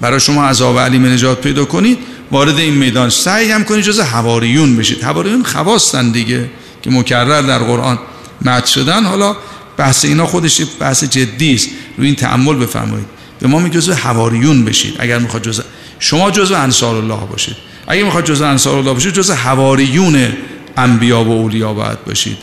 برای 0.00 0.20
شما 0.20 0.44
عذاب 0.44 0.78
علیم 0.78 1.06
نجات 1.06 1.40
پیدا 1.40 1.64
کنید 1.64 1.98
وارد 2.30 2.58
این 2.58 2.74
میدان 2.74 3.10
سعی 3.10 3.50
هم 3.50 3.64
کنید 3.64 3.84
جز 3.84 4.00
حواریون 4.00 4.76
بشید. 4.76 5.02
حواریون 5.02 5.42
خواستن 5.42 6.10
دیگه 6.10 6.50
که 6.82 6.90
مکرر 6.90 7.42
در 7.42 7.58
قرآن 7.58 7.98
مد 8.42 8.66
شدن. 8.66 9.04
حالا 9.04 9.36
بحث 9.76 10.04
اینا 10.04 10.26
خودش 10.26 10.60
بحث 10.80 11.04
جدی 11.04 11.54
است. 11.54 11.68
روی 11.98 12.06
این 12.06 12.16
تعمل 12.16 12.54
بفرمایید. 12.54 13.06
به 13.40 13.48
ما 13.48 13.68
جزء 13.68 13.92
حواریون 13.94 14.64
بشید. 14.64 14.96
اگر 14.98 15.18
می‌خواد 15.18 15.42
جزء 15.42 15.62
شما 15.98 16.30
جزء 16.30 16.56
انصار 16.56 16.96
الله 16.96 17.26
باشید. 17.26 17.56
اگر 17.86 18.04
می‌خواد 18.04 18.24
جزء 18.24 18.46
انصار 18.46 18.78
الله 18.78 18.92
باشید 18.92 19.14
جزء 19.14 19.34
حواریون 19.34 20.32
انبیا 20.76 21.24
و 21.24 21.30
اولیا 21.30 21.72
باید 21.72 22.04
باشید. 22.04 22.38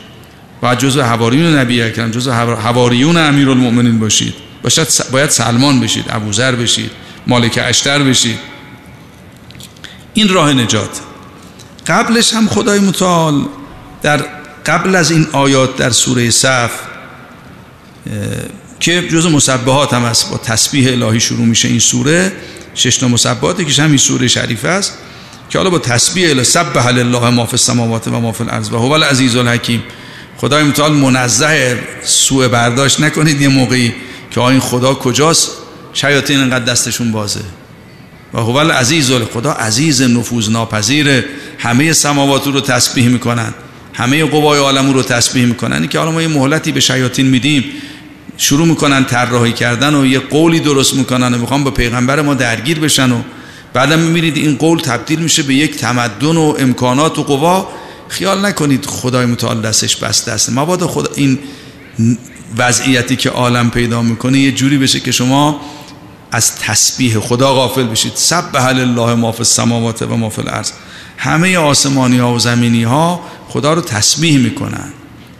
باید 0.60 0.78
جزء 0.78 1.02
حواریون 1.02 1.56
نبی 1.56 1.82
اکرم 1.82 2.10
جزء 2.10 2.32
حواریون 2.32 3.16
امیرالمؤمنین 3.16 3.98
باشید. 3.98 4.34
باشد 4.62 4.88
باید 5.12 5.30
سلمان 5.30 5.80
بشید 5.80 6.04
ابوذر 6.08 6.54
بشید 6.54 6.90
مالک 7.26 7.60
اشتر 7.62 8.02
بشید. 8.02 8.38
این 10.14 10.28
راه 10.28 10.52
نجات. 10.52 11.00
قبلش 11.86 12.34
هم 12.34 12.48
خدای 12.48 12.80
متعال 12.80 13.44
در 14.02 14.24
قبل 14.66 14.94
از 14.94 15.10
این 15.10 15.26
آیات 15.32 15.76
در 15.76 15.90
سوره 15.90 16.30
صف 16.30 16.70
که 18.84 19.08
جز 19.08 19.26
مسبحات 19.26 19.94
هم 19.94 20.04
است 20.04 20.30
با 20.30 20.36
تسبیح 20.36 20.92
الهی 20.92 21.20
شروع 21.20 21.46
میشه 21.46 21.68
این 21.68 21.78
سوره 21.78 22.32
شش 22.74 22.96
تا 22.96 23.08
مسبحاتی 23.08 23.64
که 23.64 23.82
همین 23.82 23.98
سوره 23.98 24.28
شریف 24.28 24.64
است 24.64 24.98
که 25.50 25.58
حالا 25.58 25.70
با 25.70 25.78
تسبیح 25.78 26.30
اله 26.30 26.42
سبح 26.42 26.86
الله 26.86 27.30
ما 27.30 27.46
فی 27.46 27.52
السماوات 27.52 28.08
و 28.08 28.20
ما 28.20 28.32
فی 28.32 28.44
الارض. 28.44 28.72
و 28.72 28.76
هو 28.76 28.92
العزیز 28.92 29.36
الحکیم. 29.36 29.82
خدای 30.36 30.64
متعال 30.64 30.92
منزه 30.92 31.78
سوء 32.02 32.48
برداشت 32.48 33.00
نکنید 33.00 33.40
یه 33.40 33.48
موقعی 33.48 33.94
که 34.30 34.40
این 34.40 34.60
خدا 34.60 34.94
کجاست؟ 34.94 35.50
شیاطین 35.92 36.40
انقدر 36.40 36.64
دستشون 36.64 37.12
بازه. 37.12 37.40
و 38.34 38.38
هو 38.38 38.56
العزیز 38.56 39.12
خدا 39.12 39.52
عزیز 39.52 40.02
نفوذ 40.02 40.48
ناپذیر 40.48 41.24
همه 41.58 41.92
سماوات 41.92 42.46
رو 42.46 42.60
تسبیح 42.60 43.08
می‌کنن. 43.08 43.54
همه 43.92 44.24
قوای 44.24 44.58
عالم 44.58 44.92
رو 44.92 45.02
تسبیح 45.02 45.44
می‌کنن. 45.44 45.76
این 45.76 45.88
که 45.88 45.98
حالا 45.98 46.10
ما 46.10 46.22
یه 46.22 46.28
مهلتی 46.28 46.72
به 46.72 46.80
شیاطین 46.80 47.26
میدیم. 47.26 47.64
شروع 48.36 48.66
می‌کنن 48.66 49.04
طراحی 49.04 49.52
کردن 49.52 49.94
و 49.94 50.06
یه 50.06 50.18
قولی 50.18 50.60
درست 50.60 50.94
می‌کنن 50.94 51.34
و 51.34 51.38
می‌خوان 51.38 51.64
با 51.64 51.70
پیغمبر 51.70 52.22
ما 52.22 52.34
درگیر 52.34 52.78
بشن 52.78 53.12
و 53.12 53.22
بعدم 53.72 53.98
می‌بینید 53.98 54.36
این 54.36 54.56
قول 54.56 54.78
تبدیل 54.78 55.18
میشه 55.18 55.42
به 55.42 55.54
یک 55.54 55.76
تمدن 55.76 56.36
و 56.36 56.54
امکانات 56.58 57.18
و 57.18 57.22
قوا. 57.22 57.68
خیال 58.08 58.46
نکنید 58.46 58.86
خدای 58.86 59.26
متعال 59.26 59.60
دستش 59.60 59.96
بسته 59.96 60.32
است. 60.32 60.50
مبادا 60.50 60.88
خدا 60.88 61.10
این 61.14 61.38
وضعیتی 62.58 63.16
که 63.16 63.30
عالم 63.30 63.70
پیدا 63.70 64.02
می‌کنه 64.02 64.38
یه 64.38 64.52
جوری 64.52 64.78
بشه 64.78 65.00
که 65.00 65.12
شما 65.12 65.60
از 66.30 66.56
تسبیح 66.56 67.18
خدا 67.18 67.54
غافل 67.54 67.86
بشید. 67.86 68.12
سبح 68.14 68.66
الله 68.66 69.14
ما 69.14 69.32
فی 69.32 69.38
السماوات 69.38 70.02
و 70.02 70.16
ما 70.16 70.30
فی 70.30 70.42
الارض. 70.42 70.70
همه 71.16 71.58
آسمانی 71.58 72.18
ها 72.18 72.34
و 72.34 72.38
زمینی 72.38 72.82
ها 72.82 73.20
خدا 73.48 73.72
رو 73.72 73.80
تسبیح 73.80 74.38
می‌کنن. 74.38 74.92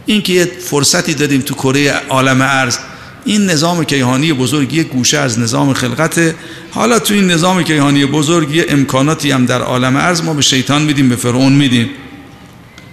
این 0.05 0.21
که 0.21 0.33
یه 0.33 0.45
فرصتی 0.45 1.13
دادیم 1.13 1.41
تو 1.41 1.53
کره 1.53 1.91
عالم 2.09 2.41
ارز 2.41 2.77
این 3.25 3.45
نظام 3.45 3.83
کیهانی 3.83 4.33
بزرگ 4.33 4.73
یه 4.73 4.83
گوشه 4.83 5.17
از 5.17 5.39
نظام 5.39 5.73
خلقت. 5.73 6.35
حالا 6.71 6.99
تو 6.99 7.13
این 7.13 7.31
نظام 7.31 7.63
کیهانی 7.63 8.05
بزرگ 8.05 8.55
یه 8.55 8.65
امکاناتی 8.69 9.31
هم 9.31 9.45
در 9.45 9.61
عالم 9.61 9.95
ارز 9.95 10.23
ما 10.23 10.33
به 10.33 10.41
شیطان 10.41 10.81
میدیم 10.81 11.09
به 11.09 11.15
فرعون 11.15 11.53
میدیم. 11.53 11.89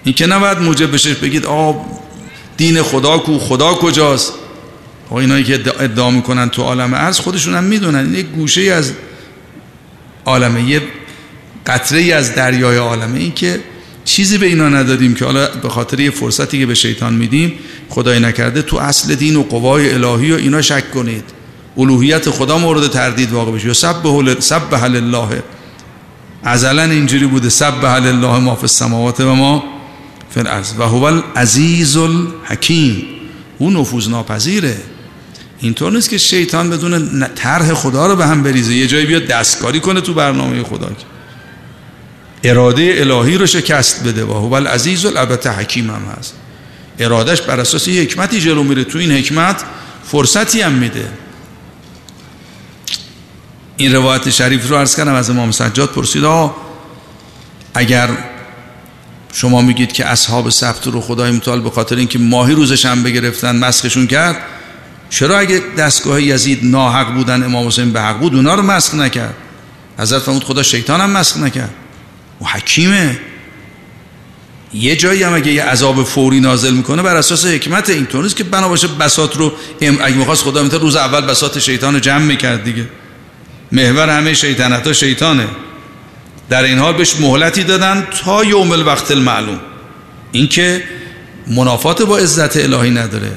این 0.04 0.14
که 0.14 0.26
نباید 0.26 0.58
موجب 0.58 0.92
بشه 0.92 1.14
بگید 1.14 1.46
آ 1.46 1.72
دین 2.56 2.82
خدا 2.82 3.18
کو 3.18 3.38
خدا 3.38 3.74
کجاست؟ 3.74 4.32
آقا 5.10 5.20
اینایی 5.20 5.44
که 5.44 5.54
ادعا 5.54 6.10
می‌کنن 6.10 6.48
تو 6.48 6.62
عالم 6.62 6.94
ارز 6.94 7.18
خودشون 7.18 7.54
هم 7.54 7.64
می‌دونن. 7.64 7.98
این 7.98 8.14
یک 8.14 8.26
گوشه 8.26 8.60
از 8.62 8.92
عالمه 10.24 10.70
یه 10.70 10.82
قطره 11.66 12.14
از 12.14 12.34
دریای 12.34 12.76
عالمه. 12.76 13.18
این 13.18 13.32
که 13.32 13.60
چیزی 14.04 14.38
به 14.38 14.46
اینا 14.46 14.68
ندادیم 14.68 15.14
که 15.14 15.24
حالا 15.24 15.48
به 15.62 15.68
خاطر 15.68 16.00
یه 16.00 16.10
فرصتی 16.10 16.58
که 16.58 16.66
به 16.66 16.74
شیطان 16.74 17.14
میدیم 17.14 17.52
خدای 17.88 18.20
نکرده 18.20 18.62
تو 18.62 18.76
اصل 18.76 19.14
دین 19.14 19.36
و 19.36 19.42
قوای 19.42 19.94
الهی 19.94 20.32
و 20.32 20.36
اینا 20.36 20.62
شک 20.62 20.90
کنید. 20.90 21.24
الوهیت 21.78 22.30
خدا 22.30 22.58
مورد 22.58 22.90
تردید 22.90 23.32
واقع 23.32 23.52
بشه. 23.52 23.72
سبح 23.72 24.40
سبح 24.40 24.82
الله 24.82 25.42
ازلا 26.44 26.82
اینجوری 26.82 27.26
بوده 27.26 27.48
سبح 27.48 27.92
الله 27.92 28.38
ما 28.38 28.54
فی 28.54 28.62
السماوات 28.62 29.20
و 29.20 29.34
ما 29.34 29.64
فی 30.30 30.40
الارض. 30.40 30.72
و 30.78 30.82
هو 30.82 31.02
العزیز 31.04 31.96
الحکیم. 31.96 33.04
او 33.58 33.70
نفوذ 33.70 34.08
ناپذیره. 34.08 34.76
اینطور 35.60 35.92
نیست 35.92 36.10
که 36.10 36.18
شیطان 36.18 36.70
بدون 36.70 37.26
طرح 37.34 37.74
خدا 37.74 38.06
رو 38.06 38.16
به 38.16 38.26
هم 38.26 38.42
بریزه. 38.42 38.74
یه 38.74 38.86
جایی 38.86 39.06
بیاد 39.06 39.26
دستکاری 39.26 39.80
کنه 39.80 40.00
تو 40.00 40.14
برنامه 40.14 40.62
خدا 40.62 40.90
اراده 42.44 42.94
الهی 42.96 43.38
رو 43.38 43.46
شکست 43.46 44.04
بده 44.04 44.24
و 44.24 44.32
هو 44.32 44.54
العزیز 44.54 45.06
البته 45.06 45.50
حکیم 45.50 45.90
هم 45.90 46.02
هست. 46.18 46.34
ارادش 46.98 47.42
بر 47.42 47.60
اساس 47.60 47.88
حکمتی 47.88 48.40
جلو 48.40 48.62
میره. 48.62 48.84
تو 48.84 48.98
این 48.98 49.12
حکمت 49.12 49.62
فرصتی 50.04 50.60
هم 50.60 50.72
میده. 50.72 51.08
این 53.76 53.94
روایت 53.94 54.30
شریف 54.30 54.68
رو 54.68 54.76
عرض 54.76 54.96
کردم 54.96 55.14
از 55.14 55.30
امام 55.30 55.50
سجاد 55.50 55.90
پرسید 55.90 56.24
اگر 57.74 58.08
شما 59.32 59.62
میگید 59.62 59.92
که 59.92 60.06
اصحاب 60.06 60.50
سبت 60.50 60.86
رو 60.86 61.00
خدای 61.00 61.30
متعال 61.30 61.60
به 61.60 61.70
خاطر 61.70 61.96
اینکه 61.96 62.18
ماهی 62.18 62.54
روزش 62.54 62.86
هم 62.86 63.02
بگرفتن 63.02 63.56
مسخشون 63.56 64.06
کرد 64.06 64.36
چرا 65.10 65.38
اگه 65.38 65.62
دستگاه 65.78 66.22
یزید 66.22 66.58
ناحق 66.62 67.14
بودن 67.14 67.42
امام 67.42 67.66
حسین 67.66 67.92
به 67.92 68.00
حق 68.00 68.18
بود 68.18 68.34
اونا 68.34 68.54
رو 68.54 68.62
مسخ 68.62 68.94
نکرد؟ 68.94 69.34
حضرت 69.98 70.22
فرمود 70.22 70.44
خدا 70.44 70.62
شیطان 70.62 71.00
هم 71.00 71.10
مسخ 71.10 71.36
نکرد. 71.36 71.74
و 72.42 72.44
حکیمه. 72.44 73.18
یه 74.74 74.96
جایی 74.96 75.22
هم 75.22 75.34
اگه 75.34 75.52
یه 75.52 75.64
عذاب 75.64 76.02
فوری 76.02 76.40
نازل 76.40 76.74
می‌کنه 76.74 77.02
بر 77.02 77.16
اساس 77.16 77.46
حکمت 77.46 77.90
اینطور 77.90 78.22
نیست 78.22 78.36
که 78.36 78.44
بنا 78.44 78.68
باشه 78.68 78.88
بساط 78.88 79.36
رو 79.36 79.52
اگه 79.80 80.16
می‌خواست 80.16 80.42
خدا 80.42 80.62
می‌تونه 80.62 80.82
روز 80.82 80.96
اول 80.96 81.20
بساط 81.20 81.58
شیطان 81.58 81.94
رو 81.94 82.00
جمع 82.00 82.24
می‌کرد 82.24 82.64
دیگه. 82.64 82.88
محور 83.72 84.08
همه 84.08 84.34
شیطنت 84.34 84.86
ها 84.86 84.92
شیطانه. 84.92 85.46
در 86.50 86.62
این 86.62 86.78
حال 86.78 86.96
بهش 86.96 87.16
مهلتی 87.20 87.64
دادن 87.64 88.06
تا 88.24 88.44
یوم 88.44 88.72
الوقت 88.72 89.10
المعلوم. 89.10 89.60
اینکه 90.32 90.84
منافات 91.46 92.02
با 92.02 92.18
عزت 92.18 92.56
الهی 92.56 92.90
نداره. 92.90 93.32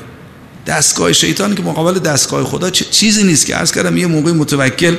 دستگاه 0.67 1.13
شیطان 1.13 1.55
که 1.55 1.63
مقابل 1.63 1.99
دستگاه 1.99 2.43
خدا 2.43 2.69
چیزی 2.69 3.23
نیست 3.23 3.45
که 3.45 3.55
عرض 3.55 3.71
کردم 3.71 3.97
یه 3.97 4.07
موقع 4.07 4.31
متوکل 4.31 4.95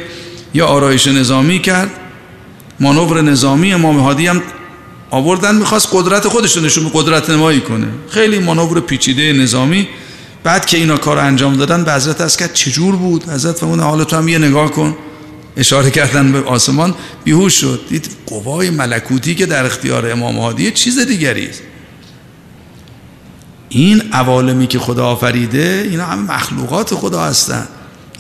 یا 0.54 0.66
آرایش 0.66 1.06
نظامی 1.06 1.58
کرد. 1.58 1.90
مانور 2.80 3.22
نظامی 3.22 3.72
امام 3.72 3.98
هادی 3.98 4.26
هم 4.26 4.42
آوردن 5.10 5.54
می‌خواست 5.54 5.88
قدرت 5.92 6.28
خودش 6.28 6.56
رو 6.56 6.62
نشون 6.62 6.90
قدرت 6.94 7.30
نمایی 7.30 7.60
کنه. 7.60 7.86
خیلی 8.08 8.38
مانور 8.38 8.80
پیچیده 8.80 9.32
نظامی. 9.32 9.88
بعد 10.44 10.66
که 10.66 10.76
اینا 10.76 10.96
کار 10.96 11.18
انجام 11.18 11.56
دادن 11.56 11.84
به 11.84 11.92
حضرت 11.92 12.20
از 12.20 12.36
کرد 12.36 12.52
چجور 12.52 12.96
بود؟ 12.96 13.28
حضرت 13.28 13.58
فرمود 13.58 13.80
حالا 13.80 14.04
تو 14.04 14.16
هم 14.16 14.28
یه 14.28 14.38
نگاه 14.38 14.70
کن. 14.70 14.96
اشاره 15.56 15.90
کردن 15.90 16.32
به 16.32 16.42
آسمان 16.42 16.94
بیهوش 17.24 17.54
شد. 17.54 17.80
دید 17.88 18.10
قوای 18.26 18.70
ملکوتی 18.70 19.34
که 19.34 19.46
در 19.46 19.66
اختیار 19.66 20.10
امام 20.10 20.38
هادی 20.38 20.70
چیز 20.70 20.98
دیگری 20.98 21.48
است. 21.48 21.62
این 23.68 24.02
عوالمی 24.12 24.66
که 24.66 24.78
خدا 24.78 25.06
آفریده 25.06 25.88
اینا 25.90 26.04
همه 26.04 26.34
مخلوقات 26.34 26.94
خدا 26.94 27.22
هستن. 27.22 27.68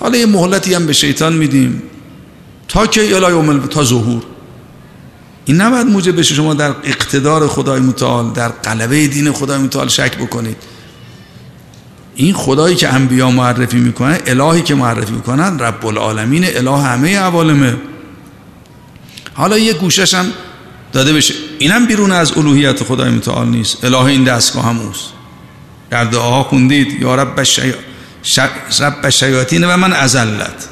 حالا 0.00 0.18
یه 0.18 0.26
مهلتی 0.26 0.74
هم 0.74 0.86
به 0.86 0.92
شیطان 0.92 1.32
میدیم. 1.32 1.82
تا 2.68 2.86
که 2.86 3.16
الهی 3.16 3.60
تا 3.68 3.84
ظهور. 3.84 4.22
این 5.48 5.60
نباید 5.60 5.86
موجب 5.86 6.18
بشه 6.18 6.34
شما 6.34 6.54
در 6.54 6.74
اقتدار 6.84 7.48
خدای 7.48 7.80
متعال 7.80 8.32
در 8.32 8.48
قلبه 8.48 9.06
دین 9.06 9.32
خدای 9.32 9.58
متعال 9.58 9.88
شک 9.88 10.16
بکنید. 10.18 10.56
این 12.14 12.34
خدایی 12.34 12.76
که 12.76 12.94
انبیا 12.94 13.30
معرفی 13.30 13.76
می‌کنن 13.76 14.18
الهی 14.26 14.62
که 14.62 14.74
معرفی 14.74 15.12
می‌کنن 15.12 15.58
رب 15.58 15.86
العالمین 15.86 16.44
اله 16.44 16.78
همه 16.78 17.18
عوالمه. 17.18 17.76
حالا 19.34 19.58
یه 19.58 19.72
گوشش 19.72 20.14
هم 20.14 20.26
داده 20.92 21.12
بشه. 21.12 21.34
اینم 21.58 21.86
بیرون 21.86 22.12
از 22.12 22.38
الوهیت 22.38 22.84
خدای 22.84 23.10
متعال 23.10 23.48
نیست. 23.48 23.84
اله 23.84 24.04
این 24.04 24.24
دستگاه 24.24 24.64
هم 24.64 24.78
اوست. 24.80 25.04
در 25.90 26.04
دعاها 26.04 26.42
خوندید 26.42 27.02
یا 27.02 27.14
رب, 27.14 27.42
شی... 27.42 27.72
ش... 28.22 28.38
رب 28.80 29.10
شیاطین 29.10 29.64
و 29.64 29.76
من 29.76 29.92
ازلت. 29.92 30.68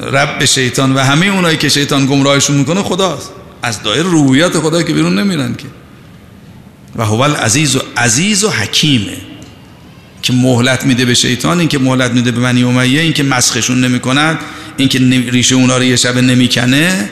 رب 0.00 0.44
شیطان 0.44 0.94
و 0.94 0.98
همه 0.98 1.26
اونایی 1.26 1.56
که 1.56 1.68
شیطان 1.68 2.06
گمراهشون 2.06 2.56
می‌کنه 2.56 2.82
خداست. 2.82 3.30
از 3.62 3.82
دایر 3.82 4.02
روحیت 4.02 4.58
خدا 4.58 4.82
که 4.82 4.92
بیرون 4.92 5.18
نمیرن 5.18 5.54
که. 5.54 5.64
و 6.96 7.04
هو 7.04 7.20
العزیز 7.20 7.76
و 7.76 7.80
عزیز 7.96 8.44
و 8.44 8.50
حکیمه. 8.50 9.16
که 10.22 10.32
مهلت 10.32 10.84
میده 10.84 11.04
به 11.04 11.14
شیطان 11.14 11.58
این 11.58 11.68
که 11.68 11.78
مهلت 11.78 12.10
میده 12.10 12.30
به 12.30 12.40
منی 12.40 12.62
امیه 12.62 13.00
این 13.00 13.12
که 13.12 13.22
مسخشون 13.22 13.80
نمی‌کنن 13.84 14.38
این 14.76 14.88
که 14.88 14.98
ریشه 15.30 15.54
اونا 15.54 15.76
رو 15.76 15.84
یه 15.84 15.96
شب 15.96 16.16
نمی‌کنه. 16.16 17.10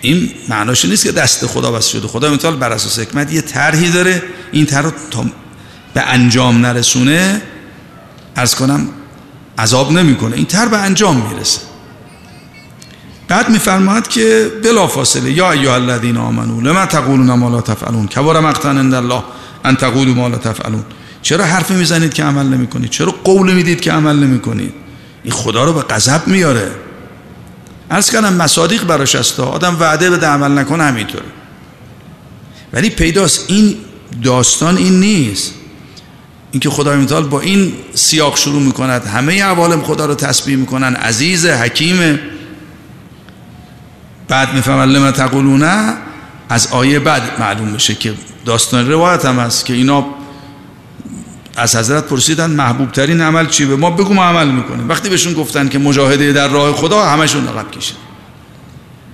این 0.00 0.30
معناش 0.48 0.84
نیست 0.84 1.04
که 1.04 1.12
دست 1.12 1.46
خدا 1.46 1.72
بس 1.72 1.88
شده. 1.88 2.08
خدا 2.08 2.32
متعال 2.32 2.56
بر 2.56 2.72
اساس 2.72 2.98
حکمت 2.98 3.32
یه 3.32 3.40
طرحی 3.40 3.90
داره. 3.90 4.22
این 4.52 4.66
طرح 4.66 4.90
تا 5.10 5.24
به 5.94 6.00
انجام 6.00 6.66
نرسونه. 6.66 7.42
ارز 8.36 8.54
کنم 8.54 8.88
عذاب 9.58 9.92
نمی‌کنه. 9.92 10.36
این 10.36 10.46
تر 10.46 10.68
به 10.68 10.76
انجام 10.76 11.16
می‌رسه. 11.16 11.60
بعد 13.28 13.48
میفرماد 13.48 14.08
که 14.08 14.52
بلا 14.64 14.86
فاصله 14.86 15.32
یا 15.32 15.52
ایها 15.52 15.74
الذین 15.74 16.16
آمنو 16.16 16.60
لما 16.60 16.86
تقولون 16.86 17.32
ما 17.32 17.48
لا 17.48 17.60
تفعلون؟ 17.60 18.06
کبر 18.08 18.40
مقتا 18.40 18.70
عند 18.70 18.94
الله 18.94 19.22
ان 19.64 19.76
تقولوا 19.76 20.14
ما 20.14 20.28
لا 20.28 20.38
تفعلون. 20.38 20.84
چرا 21.22 21.44
حرف 21.44 21.70
می‌زنید 21.70 22.14
که 22.14 22.24
عمل 22.24 22.46
نمی‌کنید؟ 22.46 22.90
چرا 22.90 23.14
قول 23.24 23.52
می‌دید 23.52 23.80
که 23.80 23.92
عمل 23.92 24.16
نمی‌کنید؟ 24.16 24.74
این 25.24 25.32
خدا 25.32 25.64
رو 25.64 25.72
به 25.72 25.82
غضب 25.82 26.22
میاره. 26.26 26.70
عرض 27.90 28.10
کردم 28.10 28.32
مصادیق 28.32 28.84
براش 28.84 29.14
هست. 29.14 29.40
آدم 29.40 29.76
وعده 29.80 30.10
بده 30.10 30.26
عمل 30.26 30.58
نکنه 30.58 30.84
همینطوره. 30.84 31.24
ولی 32.72 32.90
پیداست. 32.90 33.44
این 33.48 33.76
داستان 34.22 34.76
این 34.76 35.00
نیست. 35.00 35.52
اینکه 36.56 36.70
خدای 36.70 36.98
متعال 36.98 37.24
با 37.24 37.40
این 37.40 37.72
سیاق 37.94 38.36
شروع 38.36 38.62
می‌کند. 38.62 39.04
همه 39.04 39.42
عوالم 39.42 39.82
خدا 39.82 40.06
رو 40.06 40.14
تسبیح 40.14 40.56
می‌کنن. 40.56 40.94
عزیز 40.94 41.46
حکیم. 41.46 42.18
بعد 44.28 44.54
می‌فهمن 44.54 44.88
لما 44.88 45.10
تقولونه 45.12 45.94
از 46.48 46.68
آیه 46.72 46.98
بعد 46.98 47.40
معلوم 47.40 47.68
میشه 47.68 47.94
که 47.94 48.14
داستان 48.44 48.90
روایت 48.90 49.24
هم 49.24 49.38
هست 49.38 49.64
که 49.64 49.74
اینا 49.74 50.06
از 51.56 51.76
حضرت 51.76 52.04
پرسیدن 52.04 52.50
محبوب 52.50 52.92
ترین 52.92 53.20
عمل 53.20 53.46
چی؟ 53.46 53.64
به 53.64 53.76
ما 53.76 53.90
بگو 53.90 54.14
ما 54.14 54.24
عمل 54.24 54.50
می‌کنیم. 54.50 54.88
وقتی 54.88 55.08
بهشون 55.08 55.32
گفتن 55.32 55.68
که 55.68 55.78
مجاهده 55.78 56.32
در 56.32 56.48
راه 56.48 56.72
خدا 56.72 57.04
همشون 57.04 57.48
عقب 57.48 57.70
کشید. 57.70 57.96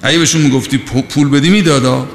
اگه 0.02 0.18
بهشون 0.18 0.40
می‌گفتی 0.40 0.78
پول 0.78 1.28
بدی 1.28 1.50
میدادا؟ 1.50 2.06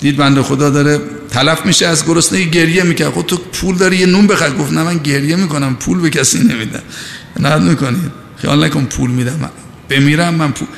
دید 0.00 0.16
بنده 0.16 0.42
خدا 0.42 0.70
داره 0.70 1.00
تلف 1.32 1.66
میشه 1.66 1.86
از 1.86 2.06
گرسنه 2.06 2.44
گریه 2.44 2.82
می‌کنه. 2.82 3.10
خود 3.10 3.26
تو 3.26 3.36
پول 3.36 3.76
داری 3.76 3.96
یه 3.96 4.06
نون 4.06 4.26
بخر. 4.26 4.50
گفت 4.50 4.72
نه 4.72 4.82
من 4.82 4.98
گریه 4.98 5.36
می‌کنم. 5.36 5.76
پول 5.76 6.00
به 6.00 6.10
کسی 6.10 6.38
نمیدم 6.38 6.82
نه 7.40 7.56
می‌کنید 7.56 8.12
خیال 8.36 8.64
نکن 8.64 8.84
پول 8.84 9.10
میدم. 9.10 9.50
بمیرم 9.88 10.34
من 10.34 10.52
پول. 10.52 10.68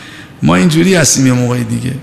ما 0.42 0.54
اینجوری 0.54 0.94
هستیم 0.94 1.26
یه 1.26 1.32
موقع 1.32 1.62
دیگه. 1.62 1.94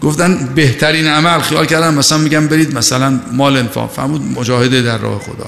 گفتن 0.00 0.48
بهترین 0.54 1.06
عمل 1.06 1.40
خیال 1.40 1.66
کردن 1.66 1.94
مثلا 1.94 2.18
میگم 2.18 2.46
برید 2.46 2.74
مثلا 2.74 3.20
مال 3.32 3.56
انفاق. 3.56 3.92
فرمود 3.92 4.22
مجاهده 4.22 4.82
در 4.82 4.98
راه 4.98 5.20
خدا. 5.20 5.46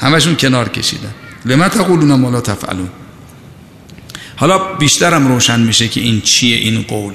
همشون 0.00 0.36
کنار 0.36 0.68
کشیدن. 0.68 1.14
لما 1.44 1.68
تقولون 1.68 2.20
ما 2.20 2.30
لا 2.30 2.40
تفعلون. 2.40 2.88
حالا 4.36 4.58
بیشترم 4.58 5.28
روشن 5.28 5.60
میشه 5.60 5.88
که 5.88 6.00
این 6.00 6.20
چیه 6.20 6.56
این 6.56 6.82
قول. 6.82 7.14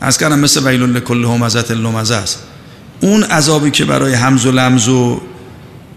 از 0.00 0.18
کردم 0.18 0.38
مثل 0.38 0.68
ویل 0.68 0.82
لکل 0.82 1.24
همزت 1.24 1.70
اللمزه 1.70 2.14
است. 2.14 2.38
اون 3.02 3.22
عذابی 3.22 3.70
که 3.70 3.84
برای 3.84 4.14
همز 4.14 4.46
و 4.46 4.52
لمز 4.52 4.88
و 4.88 5.20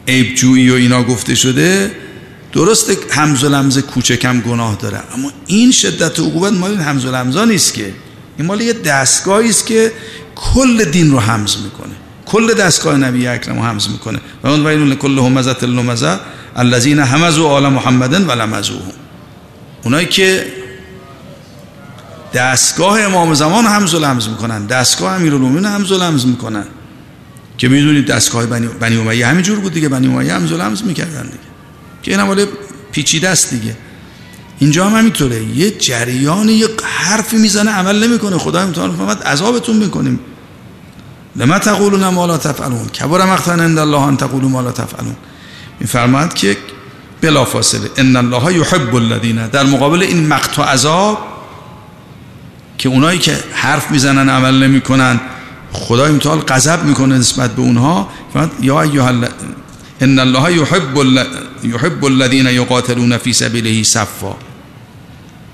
عیبجویی 0.08 0.70
و 0.70 0.74
اینا 0.74 1.04
گفته 1.04 1.36
شده 1.36 1.92
درست 2.54 2.90
همز 3.12 3.44
و 3.44 3.50
لمز 3.50 3.80
کوچکم 3.80 4.42
گناه 4.42 4.76
داره 4.76 5.00
اما 5.14 5.32
این 5.46 5.72
شدت 5.72 6.20
عقوبت 6.20 6.54
مال 6.54 6.72
این 6.72 6.80
همز 6.80 7.06
و 7.06 7.12
لمزا 7.12 7.46
نیست 7.46 7.74
که. 7.74 7.94
این 8.38 8.48
مال 8.48 8.62
یه 8.62 8.74
دستگاهی 8.74 9.50
است 9.50 9.66
که 9.66 9.92
کل 10.36 10.84
دین 10.84 11.12
رو 11.12 11.20
همز 11.20 11.58
می‌کنه. 11.64 11.94
کل 12.26 12.54
دستگاه 12.54 12.98
نبی 12.98 13.28
اکرم 13.28 13.56
رو 13.56 13.64
همز 13.64 13.90
می‌کنه. 13.90 14.20
و 14.44 14.48
اون 14.48 14.68
ویل 14.68 14.80
لکل 14.80 15.20
همزت 15.20 15.64
اللمزه 15.64 16.20
الذین 16.56 17.00
همزوا 17.00 17.50
آل 17.50 17.70
محمدن 17.70 18.26
و 18.26 18.32
لمزوهم. 18.32 18.94
اونایی 19.84 20.08
که 20.08 20.46
دستگاه 22.34 23.02
امام 23.02 23.34
زمان 23.34 23.66
همز 23.66 23.94
و 23.94 24.00
لمز 24.00 24.30
می‌کنن 24.30 24.66
دستگاه 24.66 25.14
امیرالمومنین 25.14 25.66
همز 25.66 25.92
و 25.92 25.98
لمز 25.98 26.26
می‌کنن. 26.26 26.66
که 27.58 27.68
می‌دونید 27.68 28.06
دستگاه 28.06 28.46
بنی, 28.46 28.68
بنی 28.68 28.98
امیه 28.98 29.28
همینجور 29.28 29.60
بود 29.60 29.74
دیگه. 29.74 29.90
بنی 29.90 30.08
امیه 30.08 30.34
همز 30.34 30.52
و 30.52 30.58
لمز 30.58 30.84
می‌کردن 30.84 31.24
دیگه. 31.24 31.38
که 32.04 32.12
این 32.12 32.20
هم 32.20 32.48
پیچیده 32.92 33.30
است 33.30 33.50
دیگه. 33.50 33.78
اینجا 34.60 34.86
هم 34.90 34.98
همینطوره. 34.98 35.44
یه 35.44 35.72
جریان 35.72 36.50
یه 36.50 36.68
حرفی 36.84 37.38
می‌زنه 37.38 37.72
عمل 37.72 38.08
نمی‌کنه. 38.08 38.38
خدا 38.38 38.62
امتحان 38.62 38.96
فرماد 38.96 39.24
عذابتون 39.24 39.76
می‌کنیم. 39.76 40.20
لما 41.36 41.60
تقولون 41.60 42.08
ما 42.08 42.26
لا 42.26 42.38
تفعلون. 42.38 42.88
کبر 42.88 43.26
مقتا 43.26 43.52
عند 43.52 43.80
الله 43.80 44.02
ان 44.02 44.18
تقولوا 44.18 44.50
ما 44.50 44.62
لا 44.62 44.72
تفعلون. 44.72 45.16
میفرماد 45.80 46.34
که 46.34 46.58
بلا 47.22 47.46
فاصله. 47.46 47.90
ان 47.98 48.16
الله 48.16 48.58
یحب 48.58 48.96
الذین. 48.96 49.48
در 49.48 49.64
مقابل 49.64 50.02
این 50.02 50.28
مقت 50.28 50.60
و 50.60 50.62
عذاب 50.62 51.18
که 52.77 52.90
اونایی 52.90 53.20
که 53.20 53.38
حرف 53.53 53.92
می‌زنن 53.92 54.29
عمل 54.29 54.64
نمی‌کنن 54.64 55.20
خدای 55.75 56.11
متعال 56.11 56.40
غضب 56.40 56.83
می‌کنه 56.83 57.18
نسبت 57.18 57.55
به 57.55 57.61
اونها. 57.61 58.09
یا 58.61 58.81
ایها 58.81 59.09
ان 60.01 60.20
الله 60.20 60.51
يحب 60.51 60.98
يحب 61.64 62.05
الذين 62.05 62.48
يقاتلون 62.48 63.18
في 63.18 63.33
سبيله 63.33 63.83
صفا. 63.83 64.35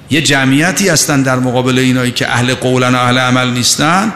یه 0.09 0.21
جمعیتی 0.21 0.89
هستن 0.89 1.21
در 1.21 1.39
مقابل 1.39 1.79
اینایی 1.79 2.11
که 2.11 2.27
اهل 2.27 2.53
قولن 2.53 2.95
و 2.95 2.97
اهل 2.97 3.17
عمل 3.17 3.49
نیستن 3.49 4.13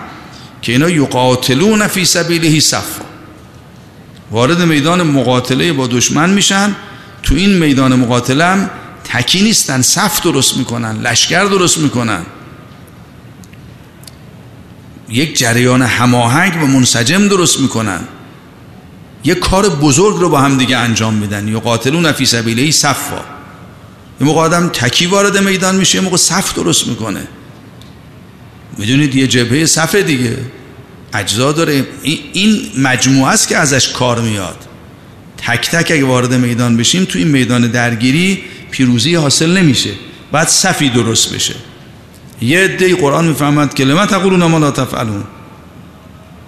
که 0.61 0.71
اینا 0.71 0.89
یقاتلون 0.89 1.87
فی 1.87 2.05
سبیله 2.05 2.59
صفا. 2.59 3.05
وارد 4.31 4.61
میدان 4.61 5.01
مقاتله 5.03 5.73
با 5.73 5.87
دشمن 5.87 6.29
میشن. 6.29 6.75
تو 7.23 7.35
این 7.35 7.57
میدان 7.57 7.95
مقاتله 7.95 8.45
هم 8.45 8.69
تکی 9.03 9.41
نیستن 9.41 9.81
صف 9.81 10.21
درست 10.21 10.57
می‌کنن 10.57 11.01
لشکر 11.01 11.43
درست 11.43 11.77
می‌کنن. 11.77 12.21
یک 15.09 15.37
جریان 15.37 15.81
هماهنگ 15.81 16.63
و 16.63 16.67
منسجم 16.67 17.27
درست 17.27 17.59
می‌کنن. 17.59 17.99
یک 19.23 19.39
کار 19.39 19.69
بزرگ 19.69 20.17
رو 20.17 20.29
با 20.29 20.41
هم 20.41 20.57
دیگه 20.57 20.77
انجام 20.77 21.13
میدن. 21.13 21.47
یا 21.47 21.59
قاتلون 21.59 22.11
فی 22.11 22.25
سبیله 22.25 22.71
صفا. 22.71 23.21
یه 24.21 24.27
موقع 24.27 24.41
آدم 24.41 24.69
تکی 24.69 25.05
وارد 25.05 25.37
میدان 25.37 25.75
میشه 25.75 25.97
یه 25.97 26.03
موقع 26.03 26.17
صف 26.17 26.53
درست 26.53 26.87
می‌کنه. 26.87 27.27
می‌دونید 28.77 29.15
یه 29.15 29.27
جبهه 29.27 29.65
صف 29.65 29.95
دیگه. 29.95 30.37
اجزا 31.13 31.51
داره. 31.51 31.87
این 32.33 32.71
مجموعه 32.77 33.31
است 33.31 33.47
که 33.47 33.57
ازش 33.57 33.89
کار 33.89 34.21
میاد. 34.21 34.57
تک 35.37 35.69
تک 35.69 35.91
اگه 35.91 36.05
وارد 36.05 36.33
میدان 36.33 36.77
بشیم 36.77 37.05
تو 37.05 37.19
این 37.19 37.27
میدان 37.27 37.67
درگیری 37.67 38.43
پیروزی 38.71 39.15
حاصل 39.15 39.57
نمیشه. 39.57 39.89
بعد 40.31 40.47
صفی 40.47 40.89
درست 40.89 41.33
بشه. 41.33 41.55
یه 42.41 42.59
عده 42.59 42.95
قرآن 42.95 43.25
می‌فهمد 43.27 43.73
که 43.73 43.85
لما 43.85 44.05
تقولون 44.05 44.43
ما 44.43 44.57
لا 44.57 44.71
تفعلون. 44.71 45.23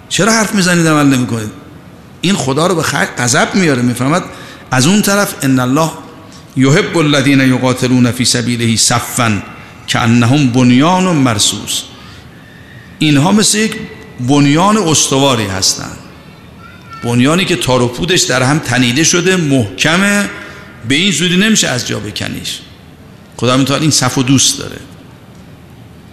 چرا 0.08 0.32
حرف 0.32 0.54
می‌زنید 0.54 0.86
عمل 0.86 1.06
نمی‌کنید؟ 1.06 1.50
این 2.20 2.34
خدا 2.34 2.66
رو 2.66 2.74
به 2.74 2.82
خلق 2.82 3.08
غضب 3.18 3.54
میاره 3.54 3.82
می‌فهمد 3.82 4.24
از 4.70 4.86
اون 4.86 5.02
طرف 5.02 5.34
ان 5.42 5.58
الله 5.58 5.90
یحب 6.56 6.98
الذین 6.98 7.40
یقاتلون 7.40 8.10
فی 8.10 8.24
سبیله 8.24 8.76
صفا 8.76 9.42
کانهم 9.92 10.50
بنیان 10.50 11.04
مرصوص. 11.04 11.82
اینها 12.98 13.32
مثل 13.32 13.58
یک 13.58 13.74
بنیان 14.28 14.76
استواری 14.76 15.46
هستند. 15.46 15.96
بنیانی 17.04 17.44
که 17.44 17.56
تار 17.56 17.82
و 17.82 17.88
پودش 17.88 18.22
در 18.22 18.42
هم 18.42 18.58
تنیده 18.58 19.04
شده 19.04 19.36
محکمه 19.36 20.30
به 20.88 20.94
این 20.94 21.12
زودی 21.12 21.36
نمیشه 21.36 21.68
از 21.68 21.86
جا 21.86 21.98
بکنیش. 21.98 22.58
خدا 23.36 23.56
می‌توان 23.56 23.80
این 23.80 23.90
صف 23.90 24.18
و 24.18 24.22
دوست 24.22 24.58
داره. 24.58 24.76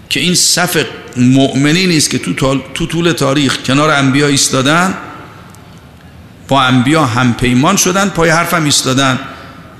که 0.09 0.19
این 0.19 0.35
صف 0.35 0.85
مؤمنی 1.17 1.87
نیست 1.87 2.09
که 2.09 2.19
تو, 2.19 2.61
تو 2.73 2.85
طول 2.85 3.11
تاریخ 3.11 3.57
کنار 3.63 3.89
انبیا 3.89 4.27
ایستادن 4.27 4.93
با 6.47 6.61
انبیا 6.61 7.05
هم 7.05 7.33
پیمان 7.33 7.75
شدن 7.75 8.09
پای 8.09 8.29
حرفم 8.29 8.63
ایستادن. 8.63 9.19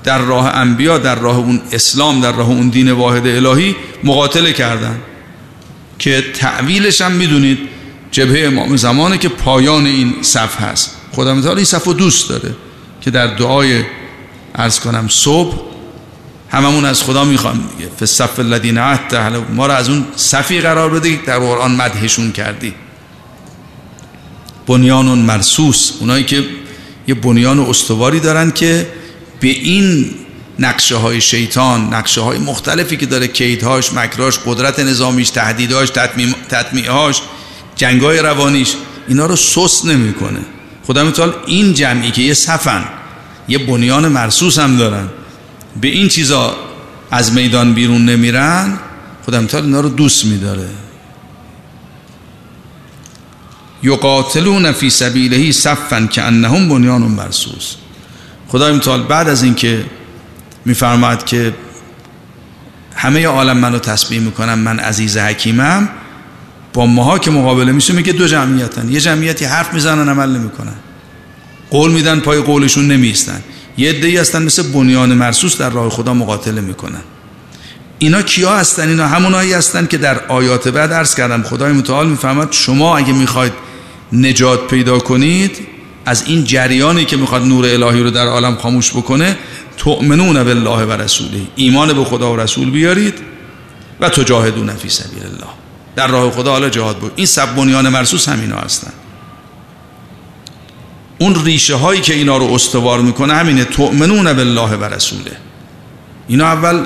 در 0.04 0.18
راه 0.18 0.56
انبیا 0.56 0.98
در 0.98 1.14
راه 1.14 1.36
اون 1.36 1.60
اسلام 1.72 2.20
در 2.20 2.32
راه 2.32 2.48
اون 2.48 2.68
دین 2.68 2.92
واحد 2.92 3.26
الهی 3.26 3.76
مقاتله 4.04 4.52
کردن. 4.52 4.98
که 5.98 6.24
تعویلش 6.34 7.00
هم 7.00 7.12
می‌دونید 7.12 7.58
جبهه 8.10 8.46
امام 8.46 8.76
زمانه 8.76 9.18
که 9.18 9.28
پایان 9.28 9.86
این 9.86 10.14
صف 10.22 10.60
هست. 10.60 10.96
خدا 11.12 11.34
متعال 11.34 11.56
این 11.56 11.64
صف 11.64 11.84
رو 11.84 11.92
دوست 11.92 12.28
داره 12.28 12.54
که 13.00 13.10
در 13.10 13.26
دعای 13.26 13.84
ارز 14.54 14.80
کنم 14.80 15.08
صبح 15.08 15.75
هممون 16.50 16.84
از 16.84 17.02
خدا 17.02 17.24
می‌خوام 17.24 17.70
دیگه. 17.76 17.90
فصف 18.00 18.38
الذین 18.38 18.78
عهد 18.78 19.16
ما 19.54 19.66
رو 19.66 19.72
از 19.72 19.88
اون 19.88 20.04
صفی 20.16 20.60
قرار 20.60 20.90
بده 20.90 21.20
در 21.26 21.38
قرآن 21.38 21.74
مدهشون 21.74 22.32
کردی. 22.32 22.74
بنیان 24.66 25.06
مرسوس 25.06 25.92
اونایی 26.00 26.24
که 26.24 26.44
یه 27.08 27.14
بنیان 27.14 27.60
استواری 27.60 28.20
دارن 28.20 28.50
که 28.50 28.86
به 29.40 29.48
این 29.48 30.10
نقشه 30.58 30.96
های 30.96 31.20
شیطان 31.20 31.94
نقشه 31.94 32.20
های 32.20 32.38
مختلفی 32.38 32.96
که 32.96 33.06
داره 33.06 33.28
کیدهاش 33.28 33.92
مکراش 33.92 34.38
قدرت 34.46 34.78
نظامیش 34.78 35.30
تهدیدهاش 35.30 35.90
تطمیعهاش 36.48 37.22
جنگای 37.76 38.18
روانیش 38.18 38.74
اینا 39.08 39.26
رو 39.26 39.36
سست 39.36 39.84
نمی‌کنه. 39.84 40.40
خدا 40.86 41.04
میتوال 41.04 41.32
این 41.46 41.74
جمعی 41.74 42.10
که 42.10 42.22
یه 42.22 42.34
صفن 42.34 42.84
یه 43.48 43.58
بنیان 43.58 44.08
مرسوس 44.08 44.58
هم 44.58 44.76
دارن. 44.76 45.08
به 45.80 45.88
این 45.88 46.08
چیزا 46.08 46.56
از 47.10 47.32
میدان 47.32 47.74
بیرون 47.74 48.04
نمیرن 48.04 48.78
خدا 49.26 49.40
میتوال 49.40 49.64
اینا 49.64 49.80
رو 49.80 49.88
دوست 49.88 50.24
میداره. 50.24 50.68
یقاتلون 53.82 54.72
فی 54.72 54.90
سبیلهی 54.90 55.52
صفا 55.52 56.06
که 56.06 56.22
انهم 56.22 56.68
بنیان 56.68 57.02
مرسوس 57.02 57.74
خدای 58.48 58.72
متعال 58.72 59.02
بعد 59.02 59.28
از 59.28 59.42
اینکه 59.42 59.84
میفرماد 60.64 61.24
که 61.24 61.54
همه 62.94 63.26
عالم 63.26 63.56
منو 63.56 63.78
تسبیح 63.78 64.20
می‌کنم 64.20 64.58
من 64.58 64.78
عزیز 64.78 65.16
حکیمم 65.16 65.88
با 66.72 66.86
ماها 66.86 67.18
که 67.18 67.30
مقابله 67.30 67.72
میشه 67.72 67.92
میگه 67.92 68.12
دو 68.12 68.28
جمعیتن. 68.28 68.88
یه 68.88 69.00
جمعیتی 69.00 69.44
حرف 69.44 69.74
می‌زنن 69.74 70.08
عمل 70.08 70.36
نمی‌کنن. 70.36 70.74
قول 71.70 71.92
میدن 71.92 72.20
پای 72.20 72.40
قولشون 72.40 72.86
نمیستن 72.86 73.42
یه 73.78 73.90
عده‌ای 73.90 74.16
هستن 74.16 74.42
مثل 74.42 74.62
بنیان 74.72 75.14
مرسوس 75.14 75.58
در 75.58 75.70
راه 75.70 75.90
خدا 75.90 76.14
مقاتله 76.14 76.60
می‌کنن. 76.60 77.00
اینا 77.98 78.22
کیا 78.22 78.56
هستن؟ 78.56 78.88
اینا 78.88 79.06
همونایی 79.06 79.52
هستن 79.52 79.86
که 79.86 79.98
در 79.98 80.26
آیات 80.26 80.68
بعد 80.68 80.92
عرض 80.92 81.14
کردم. 81.14 81.42
خدای 81.42 81.72
متعال 81.72 82.08
می‌فهمد 82.08 82.52
شما 82.52 82.96
اگه 82.96 83.12
می‌خواید 83.12 83.52
نجات 84.12 84.66
پیدا 84.66 84.98
کنید 84.98 85.58
از 86.06 86.24
این 86.26 86.44
جریانی 86.44 87.04
که 87.04 87.16
می‌خواد 87.16 87.42
نور 87.42 87.64
الهی 87.64 88.02
رو 88.02 88.10
در 88.10 88.26
عالم 88.26 88.56
خاموش 88.56 88.90
بکنه 88.90 89.36
تؤمنون 89.76 90.44
بالله 90.44 90.84
و 90.84 90.92
رسوله. 90.92 91.40
ایمان 91.56 91.92
به 91.92 92.04
خدا 92.04 92.32
و 92.32 92.36
رسول 92.36 92.70
بیارید 92.70 93.14
و 94.00 94.08
تجاهدون 94.08 94.74
فی 94.74 94.88
سبیل 94.88 95.22
الله. 95.22 95.50
در 95.96 96.06
راه 96.06 96.30
خدا 96.30 96.52
حالا 96.52 96.68
جهاد 96.68 96.96
بود 96.96 97.12
این 97.16 97.26
سب 97.26 97.54
بنیان 97.54 97.88
مرسوس 97.88 98.28
همینا 98.28 98.56
هستن. 98.56 98.92
اون 101.18 101.44
ریشه 101.44 101.74
هایی 101.74 102.00
که 102.00 102.14
اینا 102.14 102.36
رو 102.36 102.44
استوار 102.44 103.00
می‌کنه 103.00 103.34
همینه 103.34 103.64
تؤمنون 103.64 104.32
بالله 104.32 104.76
و 104.76 104.84
رسوله. 104.84 105.36
اینا 106.28 106.46
اول 106.46 106.84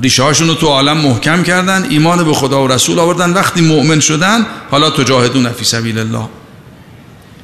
ریشه 0.00 0.22
هاشون 0.22 0.48
رو 0.48 0.54
تو 0.54 0.66
عالم 0.66 0.96
محکم 0.96 1.42
کردن 1.42 1.86
ایمان 1.90 2.24
به 2.24 2.34
خدا 2.34 2.64
و 2.64 2.68
رسول 2.68 2.98
آوردن. 2.98 3.32
وقتی 3.32 3.60
مؤمن 3.60 4.00
شدن 4.00 4.46
حالا 4.70 4.90
تجاهدون 4.90 5.52
فی 5.52 5.64
سبیل 5.64 5.98
الله. 5.98 6.28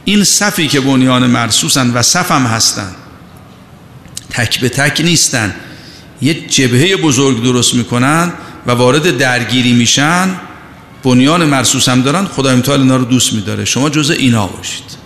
این 0.05 0.25
صفی 0.25 0.69
که 0.69 0.81
بنیان 0.81 1.27
مرسوسن 1.27 1.91
و 1.91 2.03
صف 2.03 2.31
هم 2.31 2.47
هستن. 2.47 2.95
تک 4.31 4.61
به 4.61 4.69
تک 4.69 5.01
نیستن. 5.01 5.55
یه 6.23 6.35
جبهه 6.35 6.97
بزرگ 6.97 7.43
درست 7.43 7.75
می‌کنن 7.75 8.33
و 8.67 8.71
وارد 8.71 9.19
درگیری 9.19 9.73
میشن. 9.73 10.29
بنیان 11.05 11.45
مرسوس 11.45 11.89
دارن 11.89 12.25
خدا 12.25 12.51
امتحال 12.51 12.81
اینا 12.81 12.97
رو 12.97 13.05
دوست 13.05 13.33
میداره. 13.33 13.65
شما 13.65 13.91
جزء 13.91 14.15
اینا 14.15 14.47
باشید. 14.47 14.98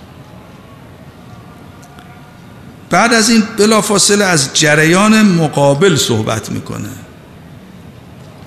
بعد 2.92 3.14
از 3.14 3.30
این 3.30 3.42
بلافاصله 3.58 4.24
از 4.24 4.50
جریان 4.54 5.22
مقابل 5.22 5.96
صحبت 5.96 6.50
می‌کنه. 6.50 6.88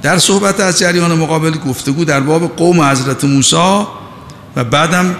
در 0.01 0.17
صحبت 0.19 0.59
از 0.59 0.79
جریان 0.79 1.13
مقابل 1.13 1.51
گفتگو 1.51 2.05
در 2.05 2.19
باب 2.19 2.55
قوم 2.55 2.81
حضرت 2.81 3.23
موسی 3.23 3.85
و 4.55 4.63
بعدم 4.63 5.15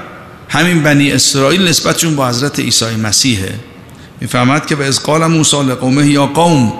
همین 0.50 0.84
بنی 0.84 1.12
اسرائیل 1.12 1.68
نسبتشون 1.68 2.16
با 2.16 2.30
حضرت 2.30 2.60
عیسی 2.60 2.96
مسیحه 2.96 3.60
می‌فهمد 4.22 4.66
که 4.66 4.76
به 4.76 4.86
از 4.86 5.04
قال 5.04 5.28
موسی 5.28 5.64
لقومه 5.64 6.08
یا 6.08 6.26
قوم 6.26 6.74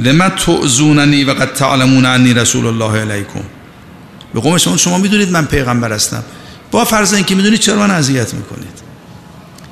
لما 0.00 0.28
تعزوننی 0.28 1.24
و 1.24 1.30
قد 1.30 1.52
تعلمون 1.52 2.06
انی 2.06 2.34
رسول 2.34 2.66
الله 2.66 3.00
علیکم. 3.00 3.44
به 4.34 4.40
قوم 4.40 4.58
شما 4.58 4.76
شما 4.76 4.98
می‌دونید 4.98 5.30
من 5.30 5.46
پیغمبر 5.46 5.92
هستم. 5.92 6.22
با 6.70 6.84
فرض 6.84 7.14
اینکه 7.14 7.34
می‌دونید 7.34 7.60
چرا 7.60 7.78
من 7.78 7.90
اذیت 7.90 8.34
می‌کنید؟ 8.34 8.89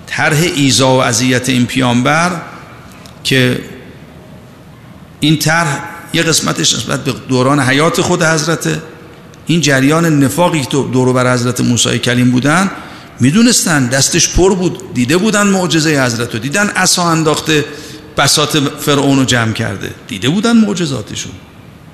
طرح 0.09 0.39
ایزا 0.55 0.97
و 0.97 1.03
اذیت 1.03 1.49
این 1.49 1.67
پیامبر 1.67 2.41
که 3.25 3.61
این 5.21 5.39
طرح 5.39 5.81
یه 6.13 6.23
قسمتش 6.23 6.75
نسبت 6.75 7.05
به 7.05 7.13
دوران 7.29 7.61
حیات 7.61 8.01
خود 8.01 8.23
حضرت 8.23 8.83
این 9.47 9.61
جریان 9.61 10.25
نفاقی 10.25 10.61
که 10.61 10.67
دورو 10.71 11.13
بر 11.13 11.35
حضرت 11.35 11.61
موسی 11.61 11.99
کلیم 11.99 12.31
بودن 12.31 12.71
می‌دونستن 13.21 13.87
دستش 13.87 14.29
پر 14.29 14.55
بود 14.55 14.95
دیده 14.95 15.17
بودن 15.17 15.47
معجزه 15.47 16.05
حضرت 16.05 16.35
رو 16.35 16.39
دیدن 16.39 16.69
عصا 16.69 17.11
انداخته 17.11 17.65
بسات 18.17 18.59
فرعون 18.81 19.19
رو 19.19 19.25
جمع 19.25 19.53
کرده 19.53 19.91
دیده 20.09 20.29
بودن 20.29 20.57
معجزاتشون. 20.57 21.33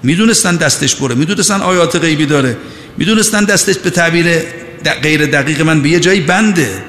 می‌دونستن 0.02 0.56
دستش 0.56 0.96
پره 0.96 1.14
می‌دونستن 1.14 1.60
آیات 1.60 1.96
غیبی 1.96 2.26
داره 2.26 2.56
می‌دونستن 2.98 3.44
دستش 3.44 3.78
به 3.78 3.90
تعبیر 3.90 4.26
غیر 5.02 5.26
دقیق 5.26 5.60
من 5.60 5.82
به 5.82 5.88
یه 5.88 6.00
جایی 6.00 6.20
بنده. 6.20 6.84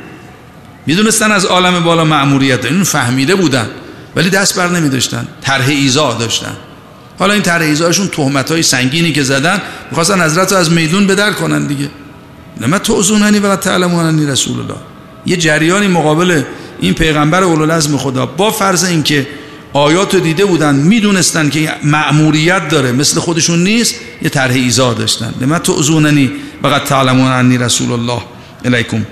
می‌دونستن 0.87 1.31
از 1.31 1.45
عالم 1.45 1.83
بالا 1.83 2.03
مأموریت 2.03 2.65
این 2.65 2.83
فهمیده 2.83 3.35
بودن 3.35 3.67
ولی 4.15 4.29
دست 4.29 4.57
بر 4.57 4.67
نمی 4.67 4.89
داشتن 4.89 5.27
طرح 5.41 5.67
ایزا 5.67 6.13
داشتن. 6.13 6.55
حالا 7.19 7.33
این 7.33 7.43
طرح 7.43 7.61
ایزاشون 7.61 8.07
تهمت 8.07 8.51
های 8.51 8.63
سنگینی 8.63 9.11
که 9.11 9.23
زدن 9.23 9.61
می‌خواستن 9.89 10.21
حضرت 10.21 10.51
رو 10.51 10.57
از 10.57 10.71
میدون 10.71 11.07
بدر 11.07 11.31
کنن 11.31 11.67
دیگه. 11.67 11.89
نما 12.61 12.79
توزوننی 12.79 13.39
و 13.39 13.55
تعلموننی 13.55 14.25
رسول 14.25 14.59
الله. 14.59 14.75
یه 15.25 15.37
جریانی 15.37 15.87
مقابل 15.87 16.41
این 16.79 16.93
پیغمبر 16.93 17.43
اولوالعزم 17.43 17.97
خدا. 17.97 18.25
با 18.25 18.51
فرض 18.51 18.83
اینکه 18.83 19.27
آیات 19.73 20.13
رو 20.13 20.19
دیده 20.19 20.45
بودن 20.45 20.75
می‌دونستن 20.75 21.49
که 21.49 21.71
مأموریت 21.83 22.67
داره 22.67 22.91
مثل 22.91 23.19
خودشون 23.19 23.63
نیست 23.63 23.95
یه 24.21 24.29
طرح 24.29 24.53
ایزا 24.53 24.93
داشتن. 24.93 25.33
لما 25.41 25.59
توزوننی 25.59 26.31
و 26.63 26.67
قد 26.67 26.83
تعلمون 26.83 27.61
رسول 27.61 27.91
الله 27.91 28.21
علیکم. 28.65 29.05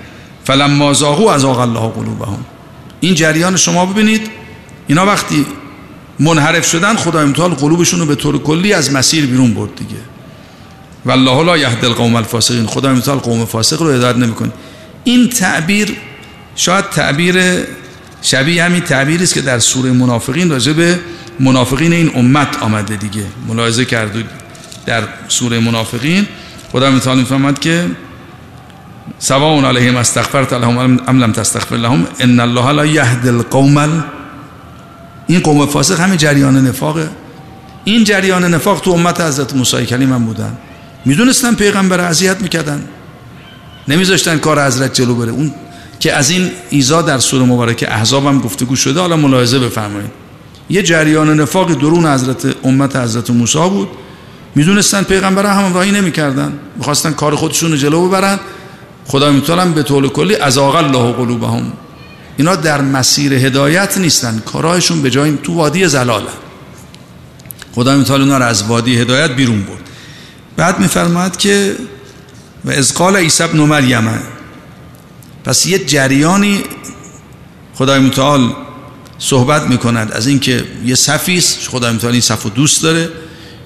فلما 0.44 0.92
زاغوا 0.92 1.34
از 1.34 1.44
الله 1.44 1.88
قلوبهم. 1.88 2.44
این 3.00 3.14
جریان 3.14 3.56
شما 3.56 3.86
ببینید. 3.86 4.30
اینا 4.86 5.06
وقتی 5.06 5.46
منحرف 6.20 6.66
شدن 6.66 6.96
خدا 6.96 7.20
امتحال 7.20 7.50
قلوبشون 7.50 8.00
رو 8.00 8.06
به 8.06 8.14
طور 8.14 8.42
کلی 8.42 8.72
از 8.72 8.92
مسیر 8.92 9.26
بیرون 9.26 9.54
برد 9.54 9.76
دیگه. 9.76 10.00
والله 11.06 11.44
لا 11.44 11.58
یهد 11.58 11.84
القوم 11.84 12.14
الفاسقین. 12.16 12.66
خدا 12.66 12.90
امتحال 12.90 13.18
قوم 13.18 13.44
فاسق 13.44 13.82
رو 13.82 13.90
هدایت 13.90 14.16
نمی‌کنه. 14.16 14.50
این 15.04 15.28
تعبیر 15.28 15.96
شاید 16.56 16.90
تعبیر 16.90 17.36
شبیه 18.22 18.64
همین 18.64 18.80
تعبیری 18.80 19.24
است 19.24 19.34
که 19.34 19.40
در 19.40 19.58
سوره 19.58 19.92
منافقین 19.92 20.50
راجع 20.50 20.72
به 20.72 21.00
منافقین 21.40 21.92
این 21.92 22.10
امت 22.14 22.62
آمده 22.62 22.96
دیگه. 22.96 23.24
ملاحظه 23.48 23.84
کردید 23.84 24.26
در 24.86 25.02
سوره 25.28 25.60
منافقین. 25.60 26.26
خدا 26.72 26.86
امتحال 26.86 27.18
می‌فهمد 27.18 27.58
که 27.58 27.86
سواء 29.18 29.64
علیهم 29.64 29.96
استغفرت 29.96 30.52
لهم 30.52 30.78
ام 31.08 31.24
لم 31.24 31.32
تستغفر 31.32 31.76
لهم. 31.76 32.06
ان 32.20 32.40
الله 32.40 32.72
لا 32.72 32.86
یهد 32.86 33.28
القوم 33.28 34.04
این 35.26 35.40
قوم 35.40 35.66
فاسق 35.66 36.00
همین 36.00 36.16
جریان 36.16 36.66
نفاقه 36.66 37.08
این 37.84 38.04
جریان 38.04 38.54
نفاق 38.54 38.80
تو 38.80 38.90
امت 38.90 39.20
حضرت 39.20 39.56
موسی 39.56 39.86
کلیم 39.86 40.12
هم 40.12 40.24
بودن. 40.24 40.58
می‌دونستن 41.04 41.54
پیغمبر 41.54 42.00
اذیت 42.00 42.42
می‌کردن. 42.42 42.84
نمیذاشتن 43.88 44.38
کار 44.38 44.66
حضرت 44.66 44.94
جلو 44.94 45.14
بره. 45.14 45.32
اون 45.32 45.54
که 46.00 46.12
از 46.12 46.30
این 46.30 46.50
ایزا 46.70 47.02
در 47.02 47.18
سوره 47.18 47.44
مبارکه 47.44 47.94
احزاب 47.94 48.26
هم 48.26 48.38
گفتگو 48.38 48.76
شده 48.76 49.00
حالا 49.00 49.16
ملاحظه 49.16 49.58
بفرمایید. 49.58 50.10
یه 50.70 50.82
جریان 50.82 51.40
نفاق 51.40 51.72
درون 51.72 52.06
حضرت 52.06 52.46
امت 52.64 52.96
حضرت 52.96 53.30
موسی 53.30 53.58
بود. 53.58 53.88
می‌دونستن 54.54 55.02
پیغمبر 55.02 55.46
هم 55.46 55.74
راهی 55.74 55.90
نمی‌کردن. 55.90 56.52
می‌خواستن 56.76 57.12
کار 57.12 57.34
خودشون 57.34 57.76
جلو 57.76 58.08
ببرن. 58.08 58.38
خدا 59.06 59.32
می‌تونم 59.32 59.72
به 59.72 59.82
طول 59.82 60.08
کلی 60.08 60.36
از 60.36 60.58
آقل 60.58 60.84
الله 60.84 61.12
قلوبهم. 61.12 61.72
اینا 62.36 62.56
در 62.56 62.80
مسیر 62.80 63.34
هدایت 63.34 63.98
نیستن. 63.98 64.42
کارهایشون 64.46 65.02
به 65.02 65.10
جای 65.10 65.38
تو 65.42 65.54
وادی 65.54 65.88
زلاله. 65.88 66.30
خدا 67.74 67.96
می‌تونه 67.96 68.20
اونا 68.24 68.38
رو 68.38 68.44
از 68.44 68.62
وادی 68.62 68.96
هدایت 68.96 69.30
بیرون 69.30 69.62
برد. 69.62 69.80
بعد 70.56 70.78
میفرماد 70.78 71.36
که 71.36 71.76
و 72.64 72.70
از 72.70 72.94
قال 72.94 73.16
عیسی 73.16 73.42
ابن 73.42 73.58
مریم. 73.58 74.18
پس 75.44 75.66
یه 75.66 75.78
جریانی 75.78 76.64
خدای 77.74 77.98
متعال 77.98 78.52
صحبت 79.18 79.62
می‌کند. 79.62 80.12
از 80.12 80.26
اینکه 80.26 80.64
یه 80.84 80.94
صفی 80.94 81.38
است. 81.38 81.68
خدای 81.68 81.92
متعال 81.92 82.12
این 82.12 82.22
صف 82.22 82.46
دوست 82.46 82.82
داره. 82.82 83.08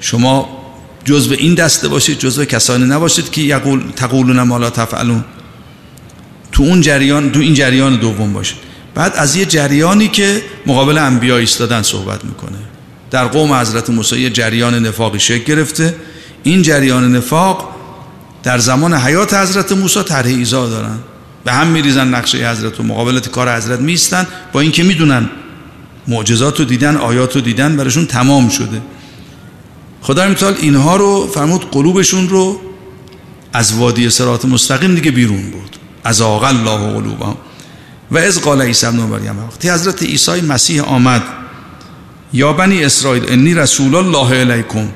شما 0.00 0.57
جزء 1.04 1.34
این 1.34 1.54
دسته 1.54 1.88
باشید 1.88 2.18
جزء 2.18 2.44
کسانی 2.44 2.84
نباشید 2.84 3.30
که 3.30 3.40
یقول 3.40 3.82
تقولون 3.96 4.42
ما 4.42 4.58
لا 4.58 4.70
تفعلون. 4.70 5.24
تو 6.52 6.62
اون 6.62 6.80
جریان 6.80 7.32
تو 7.32 7.40
این 7.40 7.54
جریان 7.54 7.96
دوم 7.96 8.32
باشه 8.32 8.54
بعد 8.94 9.12
از 9.16 9.36
یه 9.36 9.46
جریانی 9.46 10.08
که 10.08 10.42
مقابل 10.66 10.98
انبیا 10.98 11.38
ایستادن 11.38 11.82
صحبت 11.82 12.24
می‌کنه. 12.24 12.58
در 13.10 13.24
قوم 13.24 13.52
حضرت 13.52 13.90
موسی 13.90 14.20
یه 14.20 14.30
جریان 14.30 14.86
نفاقی 14.86 15.18
شکل 15.18 15.44
گرفته. 15.44 15.94
این 16.42 16.62
جریان 16.62 17.16
نفاق 17.16 17.74
در 18.42 18.58
زمان 18.58 18.94
حیات 18.94 19.34
حضرت 19.34 19.72
موسی 19.72 20.02
طرح 20.02 20.26
ایزا 20.26 20.68
دارن. 20.68 20.98
به 21.44 21.52
هم 21.52 21.66
میریزن 21.66 22.08
نقشه 22.08 22.50
حضرت 22.50 22.80
و 22.80 22.82
مقابلت 22.82 23.28
کار 23.28 23.56
حضرت 23.56 23.80
میستن 23.80 24.26
با 24.52 24.60
اینکه 24.60 24.82
می‌دونن 24.82 25.30
معجزات 26.08 26.58
رو 26.58 26.64
دیدن 26.64 26.96
آیات 26.96 27.34
رو 27.34 27.40
دیدن 27.40 27.76
برشون 27.76 28.06
تمام 28.06 28.48
شده. 28.48 28.82
خدا 30.02 30.28
متعال 30.28 30.54
اینها 30.60 30.96
رو 30.96 31.26
فرمود 31.34 31.70
قلوبشون 31.70 32.28
رو 32.28 32.60
از 33.52 33.74
وادی 33.74 34.10
سرات 34.10 34.44
مستقیم 34.44 34.94
دیگه 34.94 35.10
بیرون 35.10 35.50
بود 35.50 35.76
از 36.04 36.20
آقل 36.20 36.46
الله 36.46 36.92
قلوبهم. 36.92 37.36
و 38.10 38.18
از 38.18 38.40
قال 38.40 38.62
عیسی 38.62 38.86
ابن 38.86 38.98
مریم. 38.98 39.38
وقتی 39.38 39.70
حضرت 39.70 40.02
عیسی 40.02 40.40
مسیح 40.40 40.82
آمد 40.82 41.22
یا 42.32 42.52
بنی 42.52 42.84
اسرائیل 42.84 43.24
انی 43.28 43.54
رسول 43.54 43.94
الله 43.94 44.40
علیکم. 44.40 44.88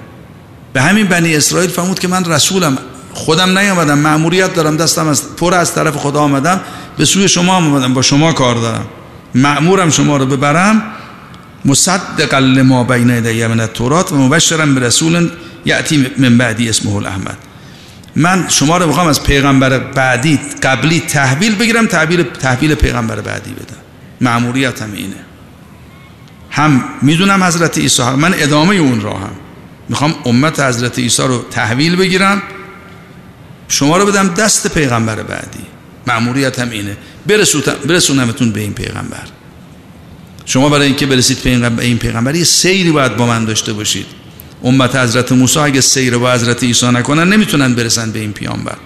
به 0.72 0.82
همین 0.82 1.06
بنی 1.06 1.36
اسرائیل 1.36 1.70
فرمود 1.70 1.98
که 1.98 2.08
من 2.08 2.24
رسولم. 2.24 2.78
خودم 3.14 3.58
نیامدم 3.58 3.98
مأموریت 3.98 4.54
دارم 4.54 4.76
دستم 4.76 5.08
از 5.08 5.36
پر 5.36 5.54
از 5.54 5.74
طرف 5.74 5.96
خدا 5.96 6.20
آمدم 6.20 6.60
به 6.98 7.04
سوی 7.04 7.28
شما 7.28 7.54
آمدم 7.54 7.94
با 7.94 8.02
شما 8.02 8.32
کار 8.32 8.54
دارم. 8.54 8.86
مأمورم 9.34 9.90
شما 9.90 10.16
رو 10.16 10.26
ببرم 10.26 10.82
مصدق 11.64 12.34
لما 12.34 12.84
بین 12.84 13.10
یدی 13.10 13.46
من 13.46 13.60
التورات 13.60 14.12
و 14.12 14.16
مبشرا 14.16 14.66
برسول 14.66 15.30
یأتی 15.64 16.06
من 16.18 16.38
بعدی 16.38 16.68
اسمه 16.68 16.94
الاحمد 16.94 17.38
من 18.16 18.48
شما 18.48 18.78
رو 18.78 18.86
می‌خوام 18.86 19.06
از 19.06 19.22
پیغمبر 19.22 19.78
بعدی 19.78 20.40
قبلی 20.62 21.00
تحویل 21.00 21.54
بگیرم 21.54 21.86
تحویل 21.86 22.22
تحویل 22.22 22.74
پیغمبر 22.74 23.20
بعدی 23.20 23.50
بدم. 23.50 23.76
معمولیتم 24.20 24.92
اینه. 24.92 25.16
هم 26.50 26.84
می‌دونم 27.02 27.44
حضرت 27.44 27.78
عیسی 27.78 28.02
من 28.02 28.34
ادامه 28.38 28.74
اون 28.74 29.00
راهم 29.00 29.30
می‌خوام 29.88 30.14
امت 30.24 30.60
حضرت 30.60 30.98
عیسی 30.98 31.22
رو 31.22 31.44
تحویل 31.50 31.96
بگیرم. 31.96 32.42
شما 33.68 33.96
رو 33.96 34.06
بدم 34.06 34.28
دست 34.28 34.74
پیغمبر 34.74 35.22
بعدی. 35.22 35.62
معمولیتم 36.06 36.70
اینه. 36.70 36.96
برسونمتون 37.86 38.52
به 38.52 38.60
این 38.60 38.72
پیغمبر. 38.72 39.24
شما 40.44 40.68
برای 40.68 40.86
اینکه 40.86 41.06
برسید 41.06 41.42
به 41.76 41.84
این 41.84 41.98
پیغمبر 41.98 42.34
یه 42.34 42.44
سیری 42.44 42.90
باید 42.90 43.16
با 43.16 43.26
من 43.26 43.44
داشته 43.44 43.72
باشید. 43.72 44.06
امت 44.64 44.96
حضرت 44.96 45.32
موسی 45.32 45.58
اگه 45.58 45.80
سیر 45.80 46.18
با 46.18 46.32
حضرت 46.32 46.62
عیسی 46.62 46.86
نکنن 46.86 47.32
نمی‌تونن 47.32 47.74
برسن 47.74 48.12
به 48.12 48.18
این 48.18 48.32
پیامبر. 48.32 48.76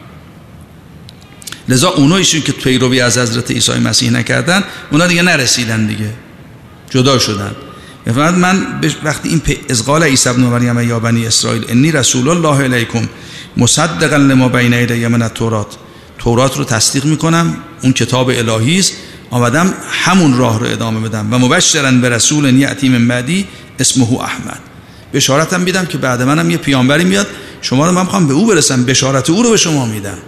لذا 1.68 1.88
اونایشون 1.88 2.40
که 2.40 2.52
پیروی 2.52 3.00
از 3.00 3.18
حضرت 3.18 3.50
عیسی 3.50 3.72
مسیح 3.72 4.10
نکردن 4.10 4.64
اونا 4.90 5.06
دیگه 5.06 5.22
نرسیدن 5.22 5.86
دیگه. 5.86 6.10
جدا 6.90 7.18
شدن. 7.18 7.50
من 8.16 8.80
وقتی 9.04 9.28
این 9.28 9.42
ازغال 9.70 10.02
عیسی 10.02 10.28
ابن 10.28 10.40
مریم 10.40 10.88
یا 10.88 11.00
بنی 11.00 11.26
اسرائیل 11.26 11.64
انی 11.68 11.92
رسول 11.92 12.28
الله 12.28 12.64
علیکم 12.64 13.08
مصدقا 13.56 14.16
لما 14.16 14.48
بین 14.48 14.72
یدی 14.72 15.06
من 15.06 15.22
التورات. 15.22 15.66
تورات 16.18 16.56
رو 16.56 16.64
تصدیق 16.64 17.04
می‌کنم. 17.04 17.56
اون 17.82 17.92
کتاب 17.92 18.28
الهی 18.28 18.78
است. 18.78 18.92
آمدم 19.30 19.74
همون 19.90 20.38
راه 20.38 20.60
رو 20.60 20.66
ادامه 20.66 21.08
بدم 21.08 21.32
و 21.32 21.38
مبشرا 21.38 21.90
به 21.90 22.08
رسول 22.08 22.58
یعتی 22.58 22.88
من 22.88 23.24
اسمه 23.78 24.20
احمد. 24.20 24.60
بشارتم 25.14 25.60
میدم 25.60 25.86
که 25.86 25.98
بعد 25.98 26.22
منم 26.22 26.50
یه 26.50 26.56
پیامبری 26.56 27.04
میاد 27.04 27.26
شما 27.62 27.86
رو 27.86 27.92
من 27.92 28.02
می‌خوام 28.02 28.26
به 28.26 28.34
او 28.34 28.46
برسم 28.46 28.84
بشارت 28.84 29.30
او 29.30 29.42
رو 29.42 29.50
به 29.50 29.56
شما 29.56 29.86
میدم. 29.86 30.18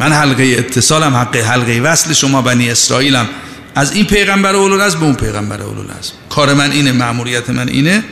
من 0.00 0.12
حلقه 0.12 0.54
اتصالم 0.58 1.16
حق 1.16 1.36
حلقه 1.36 1.80
وصل 1.80 2.12
شما 2.12 2.42
بنی 2.42 2.70
اسرائیلم. 2.70 3.28
از 3.74 3.92
این 3.92 4.06
پیغمبر 4.06 4.56
از 4.56 4.96
به 4.96 5.04
اون 5.04 5.14
پیغمبر 5.14 5.60
از 5.62 6.12
کار 6.28 6.54
من 6.54 6.70
اینه 6.70 6.92
معمولیت 6.92 7.50
من 7.50 7.68
اینه. 7.68 8.04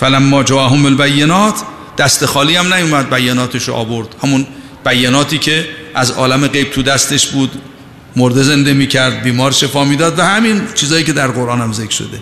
فلما 0.00 0.42
جاءهم 0.42 0.86
البینات 0.86 1.54
دست 1.98 2.26
خالی 2.26 2.56
هم 2.56 2.74
نیومد 2.74 3.14
بیاناتش 3.14 3.68
رو 3.68 3.74
آورد. 3.74 4.08
همون 4.22 4.46
بیاناتی 4.84 5.38
که 5.38 5.68
از 5.94 6.10
عالم 6.10 6.46
غیب 6.46 6.70
تو 6.70 6.82
دستش 6.82 7.26
بود. 7.26 7.50
مرده 8.16 8.42
زنده 8.42 8.72
می‌کرد 8.72 9.22
بیمار 9.22 9.52
شفا 9.52 9.84
می‌داد 9.84 10.18
و 10.18 10.22
همین 10.22 10.62
چیزایی 10.74 11.04
که 11.04 11.12
در 11.12 11.28
قرآن 11.28 11.60
هم 11.60 11.72
ذکر 11.72 11.90
شده. 11.90 12.20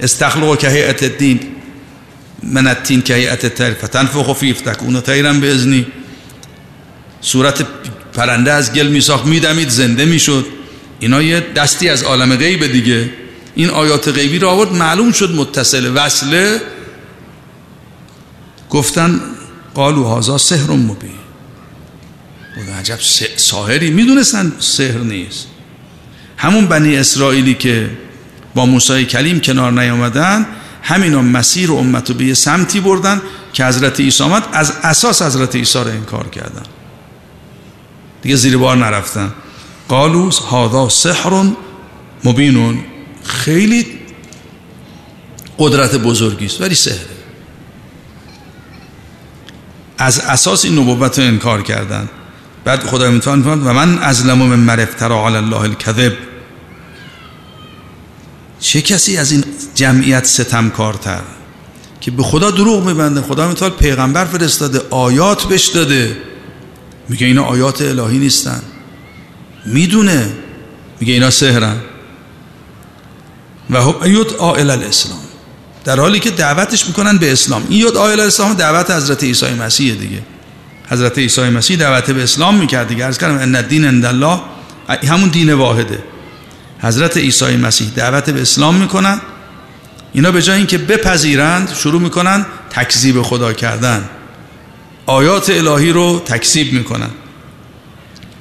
استخلق 0.00 0.58
که 0.58 0.68
هیئت 0.68 1.02
الدین 1.02 1.40
من 2.42 2.66
التین 2.66 3.02
که 3.02 3.14
هیئت 3.14 3.44
الطیر 3.44 3.74
فتنفخ 3.74 4.32
فیه 4.32 4.54
تکون 4.54 5.00
طیرا 5.00 5.32
باذنی 5.32 5.86
صورت 7.20 7.66
پرنده 8.14 8.52
از 8.52 8.72
گل 8.72 8.86
میساخت 8.86 9.26
میدمید 9.26 9.68
زنده 9.68 10.04
می‌شد. 10.04 10.46
اینا 11.00 11.22
یه 11.22 11.40
دستی 11.56 11.88
از 11.88 12.02
عالم 12.02 12.36
غیب 12.36 12.66
دیگه. 12.66 13.10
این 13.54 13.70
آیات 13.70 14.08
غیبی 14.08 14.38
رو 14.38 14.48
آورد 14.48 14.72
معلوم 14.72 15.12
شد 15.12 15.30
متصل 15.30 15.92
وصله. 15.94 16.60
گفتن 18.70 19.20
قالو 19.74 20.04
هازا 20.04 20.38
سحر 20.38 20.70
مبین. 20.70 21.21
بود 22.54 22.70
عجب 22.70 22.98
ساهری 23.36 23.90
می‌دونستن 23.90 24.52
سحر 24.58 24.98
نیست. 24.98 25.46
همون 26.36 26.66
بنی 26.66 26.96
اسرائیلی 26.96 27.54
که 27.54 27.90
با 28.54 28.66
موسی 28.66 29.04
کلیم 29.04 29.40
کنار 29.40 29.72
نیامدن 29.72 30.46
همینا 30.82 31.22
مسیر 31.22 31.70
و 31.70 31.76
امت 31.76 32.10
رو 32.10 32.16
به 32.16 32.24
یه 32.24 32.34
سمتی 32.34 32.80
بردن 32.80 33.20
که 33.52 33.64
حضرت 33.64 34.00
عیسی 34.00 34.24
آمد 34.24 34.42
از 34.52 34.72
اساس 34.82 35.22
حضرت 35.22 35.56
عیسی 35.56 35.78
رو 35.78 35.88
انکار 35.88 36.28
کردن. 36.28 36.62
دیگه 38.22 38.36
زیر 38.36 38.56
بار 38.56 38.76
نرفتن. 38.76 39.32
قالوس 39.88 40.38
هادا 40.38 40.88
سحر 40.88 41.52
مبینون 42.24 42.78
خیلی 43.24 43.86
قدرت 45.58 45.94
بزرگی 45.94 46.46
است 46.46 46.60
ولی 46.60 46.74
سحره 46.74 47.06
از 49.98 50.18
اساس 50.20 50.64
این 50.64 50.78
نبوت 50.78 51.18
رو 51.18 51.24
انکار 51.24 51.62
کردن. 51.62 52.08
بعد 52.64 52.82
خدا 52.86 53.10
می‌توان 53.10 53.42
و 53.42 53.72
من 53.72 53.98
ازلم 53.98 54.38
من 54.38 54.58
مرفترا 54.58 55.26
علی 55.26 55.36
الله 55.36 55.60
الکذب. 55.60 56.12
چه 58.60 58.82
کسی 58.82 59.16
از 59.16 59.32
این 59.32 59.44
جمعیت 59.74 60.26
ستمکارتر 60.26 61.20
که 62.00 62.10
به 62.10 62.22
خدا 62.22 62.50
دروغ 62.50 62.86
میبنده؟ 62.86 63.20
خدا 63.20 63.48
می‌توان 63.48 63.70
پیغمبر 63.70 64.24
فرستاده 64.24 64.80
آیات 64.90 65.46
بش 65.46 65.66
داده. 65.66 66.16
میگه 67.08 67.26
اینا 67.26 67.44
آیات 67.44 67.82
الهی 67.82 68.18
نیستن. 68.18 68.62
می‌دونه. 69.66 70.32
میگه 71.00 71.12
اینا 71.12 71.30
سهرن 71.30 71.76
و 73.70 73.76
ایوت 73.76 74.34
آئل 74.36 74.70
الاسلام. 74.70 75.18
در 75.84 76.00
حالی 76.00 76.20
که 76.20 76.30
دعوتش 76.30 76.86
می‌کنن 76.86 77.18
به 77.18 77.32
اسلام. 77.32 77.66
این 77.68 77.80
یود 77.80 77.96
آئل 77.96 78.20
الاسلام 78.20 78.54
دعوت 78.54 78.90
حضرت 78.90 79.24
عیسی 79.24 79.54
مسیح 79.54 79.94
دیگه. 79.94 80.22
حضرت 80.88 81.18
عیسی 81.18 81.42
مسیح 81.42 81.76
دعوت 81.76 82.10
به 82.10 82.22
اسلام 82.22 82.54
می‌کرد 82.54 82.88
دیگه. 82.88 83.04
عرض 83.04 83.18
کردم 83.18 83.38
ان 83.38 83.54
الدین 83.54 83.84
عند 83.84 84.04
الله. 84.04 84.40
همون 85.08 85.28
دین 85.28 85.52
واحده. 85.52 86.02
حضرت 86.80 87.16
عیسی 87.16 87.56
مسیح 87.56 87.90
دعوت 87.96 88.30
به 88.30 88.42
اسلام 88.42 88.74
می‌کنن. 88.74 89.20
اینا 90.12 90.30
به 90.30 90.42
جای 90.42 90.56
اینکه 90.56 90.78
بپذیرند 90.78 91.74
شروع 91.74 92.00
می‌کنن 92.00 92.46
تکذیب 92.70 93.22
خدا 93.22 93.52
کردن. 93.52 94.08
آیات 95.06 95.50
الهی 95.50 95.92
رو 95.92 96.22
تکذیب 96.26 96.72
می‌کنن. 96.72 97.10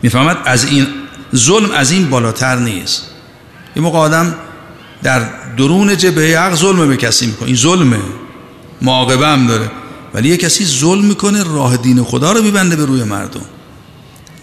می‌فهمد؟ 0.02 0.38
از 0.46 0.66
این 0.66 0.88
ظلم 1.36 1.72
از 1.72 1.92
این 1.92 2.10
بالاتر 2.10 2.56
نیست. 2.56 3.08
یه 3.76 3.82
موقع 3.82 3.98
آدم 3.98 4.36
در 5.04 5.20
درون 5.58 5.98
جبهه 5.98 6.40
حق 6.40 6.56
ظلم 6.56 6.88
به 6.88 6.98
کسی 6.98 7.26
می‌کنه. 7.26 7.48
این 7.48 7.58
ظلمه. 7.58 8.00
معاقبه 8.82 9.28
هم 9.28 9.48
داره. 9.48 9.72
ولی 10.14 10.30
یه 10.30 10.38
کسی 10.38 10.66
ظلم 10.66 11.06
می‌کنه 11.06 11.44
راه 11.44 11.78
دین 11.78 12.04
خدا 12.04 12.32
رو 12.32 12.42
میبنده 12.42 12.76
به 12.76 12.86
روی 12.86 13.04
مردم. 13.04 13.42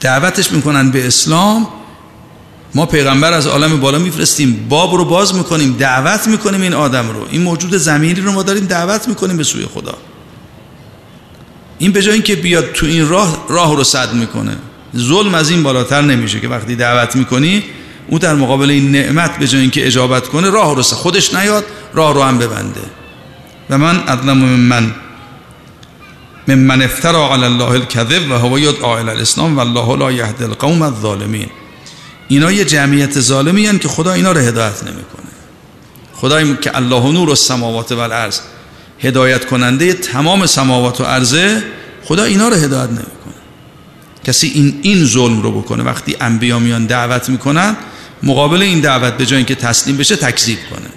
دعوتش 0.01 0.53
می‌کنن 0.53 0.91
به 0.91 1.07
اسلام. 1.07 1.69
ما 2.75 2.87
پیغمبر 2.87 3.33
از 3.33 3.47
عالم 3.47 3.81
بالا 3.81 3.99
میفرستیم 3.99 4.67
باب 4.69 4.95
رو 4.95 5.05
باز 5.05 5.35
می‌کنیم 5.35 5.77
دعوت 5.79 6.27
می‌کنیم 6.27 6.61
این 6.61 6.75
آدم 6.75 7.09
رو. 7.09 7.27
این 7.31 7.43
موجود 7.43 7.77
زمینی 7.77 8.21
رو 8.21 8.33
ما 8.33 8.43
داریم 8.43 8.65
دعوت 8.65 9.09
می‌کنیم 9.09 9.37
به 9.37 9.45
سوی 9.45 9.67
خدا. 9.67 9.95
این 11.79 11.93
به 11.93 12.03
جای 12.03 12.15
اینکه 12.15 12.37
بیاد 12.37 12.73
تو 12.73 12.87
این 12.87 13.09
راه 13.09 13.47
راه 13.49 13.77
رو 13.77 13.85
صد 13.85 14.15
می‌کنه. 14.15 14.57
ظلم 14.97 15.35
از 15.35 15.51
این 15.51 15.63
بالاتر 15.63 16.03
نمیشه 16.03 16.41
که 16.41 16.49
وقتی 16.49 16.77
دعوت 16.77 17.17
می‌کنی 17.17 17.65
او 18.09 18.19
در 18.19 18.35
مقابل 18.35 18.71
این 18.71 18.93
نعمت 18.93 19.39
به 19.39 19.49
جای 19.49 19.61
اینکه 19.61 19.87
اجابت 19.87 20.29
کنه 20.29 20.51
راه 20.51 20.77
رو 20.77 20.83
خودش 20.83 21.35
نیاد 21.35 21.65
راه 21.95 22.15
رو 22.15 22.23
هم 22.23 22.39
ببنده. 22.39 22.81
و 23.71 23.79
من 23.79 24.03
ادلم 24.09 24.39
من 24.39 24.95
من 26.49 26.59
من 26.59 26.83
افترا 26.83 27.35
علی 27.35 27.45
الله 27.45 27.71
الكذب 27.71 28.31
و 28.31 28.35
هو 28.35 28.59
یدعا 28.59 28.99
الی 28.99 29.11
الاسلام 29.11 29.57
و 29.57 29.61
الله 29.61 29.97
لا 29.97 30.13
یهدی 30.13 30.45
القوم 30.45 30.83
الظالمین. 30.83 31.51
اینا 32.29 32.53
یه 32.53 32.65
جمعیت 32.65 33.21
ظالمی 33.21 33.67
هن 33.67 33.79
که 33.79 33.89
خدا 33.89 34.13
اینا 34.13 34.33
رو 34.33 34.41
هدایت 34.41 34.83
نمی‌کنه. 34.83 35.29
خدای 36.15 36.57
که 36.57 36.77
الله 36.77 37.13
نور 37.13 37.29
السماوات 37.29 37.93
و 37.93 37.99
الارض 37.99 38.41
هدایت 39.01 39.47
کننده 39.47 39.93
تمام 39.93 40.47
سماوات 40.47 41.01
و 41.01 41.05
ارزه 41.05 41.63
خدا 42.05 42.25
اینا 42.25 42.49
رو 42.49 42.55
هدایت 42.55 42.91
نمی‌کنه. 42.91 43.35
کسی 44.25 44.53
این 44.55 44.79
این 44.83 45.05
ظلم 45.05 45.43
رو 45.43 45.61
بکنه 45.61 45.83
وقتی 45.83 46.17
انبیا 46.21 46.59
میان 46.59 46.87
دعوت 46.87 47.29
می‌کنن 47.29 47.77
مقابل 48.23 48.63
این 48.63 48.81
دعوت 48.81 49.17
به 49.17 49.27
جای 49.27 49.37
اینکه 49.37 49.55
تسلیم 49.55 49.97
بشه 49.97 50.17
تکذیب 50.17 50.59
کنه. 50.71 50.89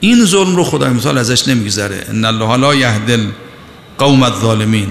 این 0.00 0.24
ظلم 0.24 0.56
رو 0.56 0.64
خدای 0.64 0.90
مثال 0.90 1.18
ازش 1.18 1.48
نمیگذره. 1.48 2.04
ان 2.08 2.24
الله 2.24 2.56
لا 2.56 2.74
یهدل 2.74 3.26
قوم 3.98 4.22
الظالمین. 4.22 4.88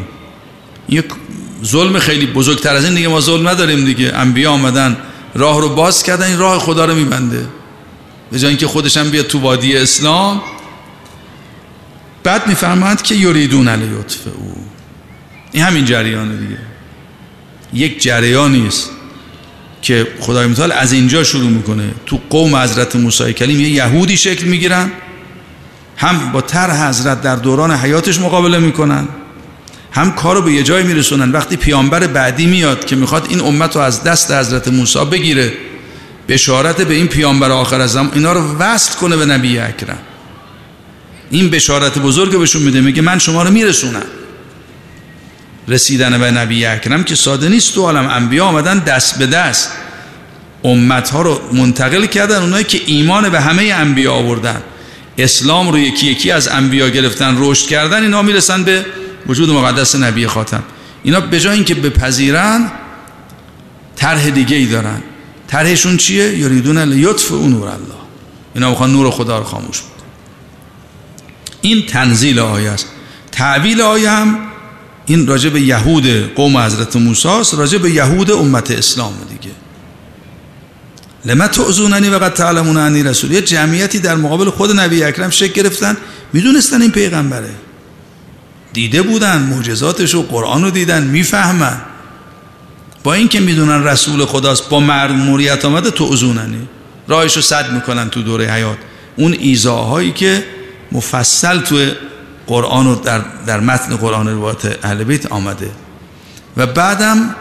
یک 0.89 1.05
ظلم 1.65 1.99
خیلی 1.99 2.25
بزرگتر 2.25 2.75
از 2.75 2.85
این 2.85 2.95
دیگه 2.95 3.07
ما 3.07 3.21
ظلم 3.21 3.47
نداریم 3.47 3.85
دیگه. 3.85 4.11
انبیا 4.15 4.51
آمدن 4.51 4.97
راه 5.35 5.61
رو 5.61 5.69
باز 5.69 6.03
کردن 6.03 6.27
این 6.27 6.37
راه 6.37 6.59
خدا 6.59 6.85
رو 6.85 6.95
میبنده. 6.95 7.45
به 8.31 8.39
جای 8.39 8.49
اینکه 8.49 8.67
خودش 8.67 8.97
هم 8.97 9.09
بیاد 9.09 9.27
تو 9.27 9.39
وادی 9.39 9.77
اسلام 9.77 10.41
بعد 12.23 12.47
میفرماند 12.47 13.01
که 13.01 13.15
یریدون 13.15 13.67
علی 13.67 13.85
او. 13.85 14.67
این 15.51 15.63
همین 15.63 15.85
جریانه 15.85 16.35
دیگه. 16.37 16.57
یک 17.73 18.01
جریانی 18.01 18.67
است 18.67 18.89
که 19.81 20.07
خدای 20.19 20.47
متعال 20.47 20.71
از 20.71 20.91
اینجا 20.91 21.23
شروع 21.23 21.49
می‌کنه. 21.49 21.91
تو 22.05 22.19
قوم 22.29 22.55
حضرت 22.55 22.95
موسی 22.95 23.33
کلیم 23.33 23.59
یه 23.59 23.69
یهودی 23.69 24.17
شکل 24.17 24.45
می‌گیرن. 24.45 24.91
هم 26.03 26.31
با 26.31 26.41
تر 26.41 26.87
حضرت 26.87 27.21
در 27.21 27.35
دوران 27.35 27.71
حیاتش 27.71 28.19
مقابله 28.19 28.59
می‌کنن 28.59 29.07
هم 29.91 30.11
کارو 30.11 30.41
به 30.41 30.53
یه 30.53 30.63
جای 30.63 30.83
میرسونن. 30.83 31.31
وقتی 31.31 31.55
پیامبر 31.55 32.07
بعدی 32.07 32.45
میاد 32.45 32.85
که 32.85 32.95
می‌خواد 32.95 33.27
این 33.29 33.41
امت 33.41 33.75
رو 33.75 33.81
از 33.81 34.03
دست 34.03 34.31
حضرت 34.31 34.67
موسی 34.67 35.05
بگیره 35.05 35.53
بشارت 36.27 36.81
به 36.81 36.93
این 36.93 37.07
پیامبر 37.07 37.51
آخر 37.51 37.81
از 37.81 37.91
زمان 37.91 38.11
اینا 38.13 38.33
رو 38.33 38.57
وصل 38.57 38.99
کنه 38.99 39.17
به 39.17 39.25
نبی 39.25 39.59
اکرم. 39.59 39.97
این 41.31 41.49
بشارت 41.49 41.99
بزرگ 41.99 42.39
بهشون 42.39 42.61
میده 42.61 42.81
میگه 42.81 43.01
من 43.01 43.19
شما 43.19 43.43
رو 43.43 43.51
میرسونم. 43.51 44.05
رسیدن 45.67 46.19
به 46.19 46.31
نبی 46.31 46.65
اکرم 46.65 47.03
که 47.03 47.15
ساده 47.15 47.49
نیست 47.49 47.75
تو 47.75 47.81
عالم. 47.81 48.07
انبیا 48.07 48.45
آمدن 48.45 48.79
دست 48.79 49.19
به 49.19 49.25
دست. 49.25 49.71
امت 50.63 51.09
ها 51.09 51.21
رو 51.21 51.41
منتقل 51.53 52.05
کردن 52.05 52.41
اونایی 52.41 52.63
که 52.63 52.81
ایمان 52.85 53.29
به 53.29 53.41
همه 53.41 53.63
انبیا 53.63 54.13
آوردن. 54.13 54.61
اسلام 55.17 55.71
رو 55.71 55.79
یکی 55.79 56.07
یکی 56.07 56.31
از 56.31 56.47
انبیا 56.47 56.89
گرفتن 56.89 57.35
رشد 57.39 57.67
کردن 57.67 58.03
اینا 58.03 58.21
می‌رسن 58.21 58.63
به 58.63 58.85
وجود 59.27 59.49
مقدس 59.49 59.95
نبی 59.95 60.27
خاتم. 60.27 60.63
اینا 61.03 61.19
به 61.19 61.39
جای 61.39 61.55
اینکه 61.55 61.75
بپذیرن 61.75 62.71
طرح 63.95 64.29
دیگه 64.29 64.55
ای 64.55 64.65
دارن. 64.65 65.03
طرحشون 65.47 65.97
چیه؟ 65.97 66.37
یریدون 66.37 66.77
لیطف 66.77 67.31
او 67.31 67.49
نور 67.49 67.67
الله. 67.67 67.95
اینا 68.55 68.69
می‌خوان 68.69 68.91
نور 68.91 69.11
خدا 69.11 69.37
رو 69.37 69.43
خاموش 69.43 69.81
بود 69.81 69.91
این 71.61 71.85
تنزیل 71.85 72.39
آیه 72.39 72.69
است. 72.69 72.87
تعویل 73.31 73.81
آیه 73.81 74.09
هم 74.09 74.37
این 75.05 75.27
راجع 75.27 75.49
به 75.49 75.61
یهود 75.61 76.33
قوم 76.35 76.57
حضرت 76.57 76.95
موسی 76.95 77.27
است 77.27 77.53
راجع 77.53 77.77
به 77.77 77.91
یهود 77.91 78.31
امت 78.31 78.71
اسلام 78.71 79.13
دیگه. 79.29 79.55
لما 81.25 81.47
تعزوننی 81.47 82.09
وقت 82.09 82.33
تعلمون 82.33 82.77
انی 82.77 83.03
رسول. 83.03 83.31
یه 83.31 83.41
جمعیتی 83.41 83.99
در 83.99 84.15
مقابل 84.15 84.49
خود 84.49 84.79
نبی 84.79 85.03
اکرم 85.03 85.29
شک 85.29 85.53
گرفتن 85.53 85.97
می‌دونستن 86.33 86.81
این 86.81 86.91
پیغمبره. 86.91 87.49
دیده 88.73 89.01
بودن 89.01 89.41
معجزاتش 89.41 90.15
و 90.15 90.23
قرآن 90.23 90.63
رو 90.63 90.69
دیدن 90.69 91.03
می‌فهمن. 91.03 91.77
با 93.03 93.13
اینکه 93.13 93.39
می‌دونن 93.39 93.83
رسول 93.83 94.25
خداست 94.25 94.69
با 94.69 94.79
مرموریت 94.79 95.65
آمده 95.65 95.91
تعزوننی 95.91 96.67
راهش 97.07 97.35
رو 97.35 97.41
صد 97.41 97.73
می‌کنن 97.73 98.09
تو 98.09 98.21
دوره 98.21 98.51
حیات. 98.51 98.77
اون 99.15 99.35
ایزاهایی 99.39 100.11
که 100.11 100.45
مفصل 100.91 101.59
تو 101.59 101.85
قرآن 102.47 102.87
و 102.87 102.95
در, 102.95 103.21
در 103.47 103.59
متن 103.59 103.95
قرآن 103.95 104.27
روایت 104.27 104.85
اهل 104.85 105.03
بیت 105.03 105.31
آمده. 105.31 105.71
و 106.57 106.65
بعدم 106.67 107.35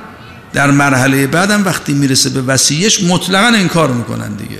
در 0.53 0.71
مرحله 0.71 1.27
بعدم 1.27 1.65
وقتی 1.65 1.93
می‌رسه 1.93 2.31
به 2.31 2.43
وسیعش 2.43 3.03
مطلقا 3.03 3.47
انکار 3.47 3.91
می‌کنن 3.91 4.35
دیگه. 4.35 4.59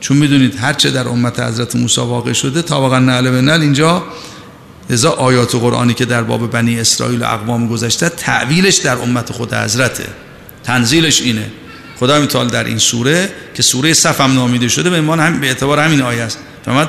چون 0.00 0.16
می‌دونید 0.16 0.56
هرچه 0.56 0.90
در 0.90 1.08
امت 1.08 1.40
حضرت 1.40 1.76
موسی 1.76 2.00
واقع 2.00 2.32
شده 2.32 2.62
تا 2.62 2.80
واقعا 2.80 2.98
نعل 2.98 3.30
به 3.30 3.40
نل 3.40 3.60
اینجا 3.60 4.04
لذا 4.90 5.10
آیات 5.10 5.54
قرآنی 5.54 5.94
که 5.94 6.04
در 6.04 6.22
باب 6.22 6.50
بنی 6.50 6.80
اسرائیل 6.80 7.22
و 7.22 7.24
اقوام 7.24 7.68
گذشته 7.68 8.08
تعویلش 8.08 8.76
در 8.76 8.98
امت 8.98 9.32
خود 9.32 9.54
حضرته. 9.54 10.06
تنزیلش 10.64 11.22
اینه. 11.22 11.50
خدا 11.98 12.20
متعال 12.20 12.48
در 12.48 12.64
این 12.64 12.78
سوره 12.78 13.32
که 13.54 13.62
سوره 13.62 13.94
صف 13.94 14.20
نامیده 14.20 14.68
شده 14.68 14.90
به 14.90 14.96
ایمان 14.96 15.20
هم 15.20 15.40
به 15.40 15.46
اعتبار 15.46 15.78
همین 15.78 16.02
آیه 16.02 16.22
است. 16.22 16.38
فهمت 16.64 16.88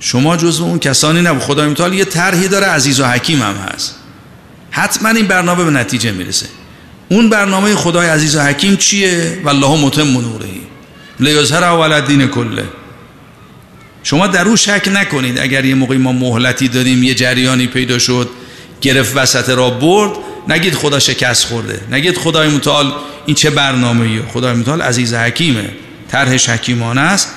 شما 0.00 0.36
جزو 0.36 0.64
اون 0.64 0.78
کسانی 0.78 1.20
نبود. 1.22 1.42
خدا 1.42 1.68
متعال 1.68 1.94
یه 1.94 2.04
طرحی 2.04 2.48
داره 2.48 2.66
عزیز 2.66 3.00
و 3.00 3.04
حکیم 3.04 3.42
هم 3.42 3.54
هست. 3.54 3.94
حتما 4.70 5.08
این 5.08 5.26
برنامه 5.26 5.64
به 5.64 5.70
نتیجه 5.70 6.12
می‌رسه. 6.12 6.46
اون 7.08 7.30
برنامه 7.30 7.74
خدای 7.74 8.08
عزیز 8.08 8.36
و 8.36 8.40
حکیم 8.40 8.76
چیه؟ 8.76 9.38
والله 9.44 9.84
متم 9.84 10.12
نوره. 10.12 10.46
لیظهر 11.20 11.64
اول 11.64 12.00
دین 12.00 12.26
کله. 12.26 12.64
شما 14.02 14.26
در 14.26 14.48
او 14.48 14.56
شک 14.56 14.88
نکنید 14.92 15.38
اگر 15.38 15.64
یه 15.64 15.74
موقعی 15.74 15.98
ما 15.98 16.12
مهلتی 16.12 16.68
دادیم 16.68 17.02
یه 17.02 17.14
جریانی 17.14 17.66
پیدا 17.66 17.98
شد 17.98 18.30
گرفت 18.80 19.16
وسط 19.16 19.48
را 19.48 19.70
برد 19.70 20.12
نگید 20.48 20.74
خدا 20.74 20.98
شکست 20.98 21.44
خورده. 21.44 21.80
نگید 21.90 22.18
خدای 22.18 22.48
متعال 22.48 22.92
این 23.26 23.36
چه 23.36 23.50
برنامه 23.50 24.06
ایه 24.06 24.22
خدای 24.32 24.54
متعال 24.54 24.82
عزیز 24.82 25.14
حکیمه. 25.14 25.70
طرح 26.08 26.34
حکیمانه 26.34 27.00
است. 27.00 27.28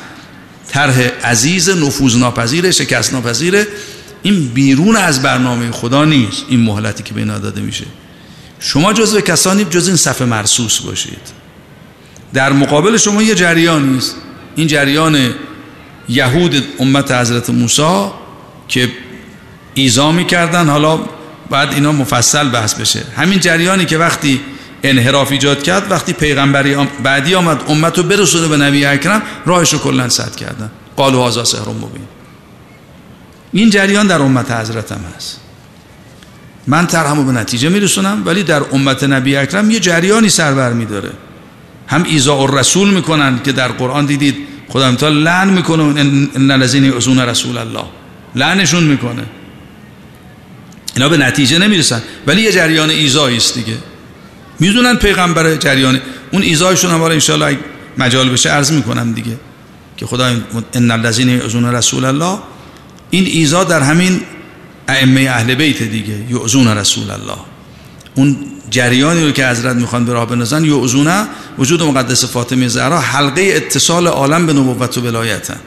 طرح 0.69 1.01
عزیز 1.23 1.69
نفوذ 1.69 2.15
ناپذیر 2.15 2.71
شکست 2.71 3.13
ناپذیره 3.13 3.67
این 4.23 4.47
بیرون 4.47 4.95
از 4.95 5.21
برنامه 5.21 5.71
خدا 5.71 6.05
نیست. 6.05 6.45
این 6.49 6.59
مهلتی 6.59 7.03
که 7.03 7.13
به 7.13 7.19
اینا 7.19 7.39
داده 7.39 7.61
میشه. 7.61 7.85
شما 8.59 8.93
جزو 8.93 9.21
کسانی 9.21 9.65
جز 9.65 9.87
این 9.87 9.97
صفحه 9.97 10.27
مرسوس 10.27 10.79
باشید. 10.79 11.37
در 12.33 12.51
مقابل 12.53 12.97
شما 12.97 13.23
یه 13.23 13.35
جریان 13.35 13.97
است 13.97 14.15
این 14.55 14.67
جریان 14.67 15.33
یهود 16.09 16.63
امت 16.79 17.11
حضرت 17.11 17.49
موسی 17.49 18.05
که 18.67 18.91
ایزا 19.73 20.11
می‌کردن 20.11 20.69
حالا 20.69 20.99
بعد 21.49 21.73
اینا 21.73 21.91
مفصل 21.91 22.49
بحث 22.49 22.73
بشه. 22.73 23.03
همین 23.17 23.39
جریانی 23.39 23.85
که 23.85 23.97
وقتی 23.97 24.41
انحراف 24.83 25.31
ایجاد 25.31 25.63
کرد 25.63 25.91
وقتی 25.91 26.13
پیغمبری 26.13 26.75
بعدی 27.03 27.35
آمد 27.35 27.63
امت 27.67 27.97
رو 27.97 28.03
برسونه 28.03 28.47
به 28.47 28.57
نبی 28.57 28.85
اکرم 28.85 29.21
راهش 29.45 29.73
رو 29.73 29.79
کلن 29.79 30.09
سد 30.09 30.35
کردن. 30.35 30.71
قالو 30.95 31.21
هازا 31.21 31.43
سهر 31.43 31.69
مبین. 31.69 32.07
این 33.53 33.69
جریان 33.69 34.07
در 34.07 34.21
امت 34.21 34.51
حضرت 34.51 34.91
هم 34.91 35.01
هست. 35.17 35.39
من 36.67 36.87
ترهمو 36.87 37.23
به 37.23 37.31
نتیجه 37.31 37.69
میرسونم 37.69 38.23
ولی 38.25 38.43
در 38.43 38.61
امت 38.71 39.03
نبی 39.03 39.35
اکرم 39.35 39.71
یه 39.71 39.79
جریانی 39.79 40.29
سربر 40.29 40.73
میداره. 40.73 41.09
هم 41.87 42.03
ایزا 42.03 42.37
و 42.37 42.57
رسول 42.57 42.89
می‌کنن 42.89 43.39
که 43.43 43.51
در 43.51 43.67
قرآن 43.67 44.05
دیدید 44.05 44.35
خدا 44.69 44.87
امتحال 44.87 45.13
لعن 45.13 45.49
می‌کنه 45.49 45.83
ان 46.35 46.51
الذین 46.51 46.93
ازون 46.93 47.19
رسول 47.19 47.57
الله. 47.57 47.83
لعنشون 48.35 48.83
می‌کنه. 48.83 49.23
اینا 50.95 51.09
به 51.09 51.17
نتیجه 51.17 51.57
نمی‌رسن. 51.57 52.01
ولی 52.27 52.41
یه 52.41 52.51
جریان 52.51 52.89
ایزایی 52.89 53.37
است 53.37 53.53
دیگه. 53.53 53.77
می‌دونن 54.59 54.95
پیغمبر 54.95 55.55
جریان. 55.55 55.99
اون 56.31 56.41
ایزایشون 56.41 56.91
هم 56.91 57.01
ان 57.01 57.19
شاء 57.19 57.35
الله 57.35 57.59
مجال 57.97 58.29
بشه 58.29 58.49
عرض 58.49 58.71
می‌کنم 58.71 59.13
دیگه. 59.13 59.37
که 59.97 60.05
خدا 60.05 60.31
ان 60.73 60.91
الذین 60.91 61.41
ازون 61.41 61.65
رسول 61.65 62.05
الله. 62.05 62.37
این 63.09 63.25
ایزا 63.25 63.63
در 63.63 63.81
همین 63.81 64.21
ائمه 64.87 65.21
اهل 65.21 65.55
بیت 65.55 65.83
دیگه 65.83 66.15
یعزون 66.29 66.67
رسول 66.67 67.11
الله. 67.11 67.37
اون 68.15 68.37
جریانی 68.69 69.23
رو 69.23 69.31
که 69.31 69.47
حضرت 69.47 69.75
می‌خوان 69.75 70.05
به 70.05 70.13
راه 70.13 70.25
بنازن 70.25 70.65
یعزونه 70.65 71.27
وجود 71.57 71.83
مقدس 71.83 72.25
فاطمه 72.25 72.67
زهرا 72.67 72.99
حلقه 72.99 73.41
اتصال 73.55 74.07
عالم 74.07 74.45
به 74.45 74.53
نبوت 74.53 74.97
و 74.97 75.01
ولایتن 75.01 75.59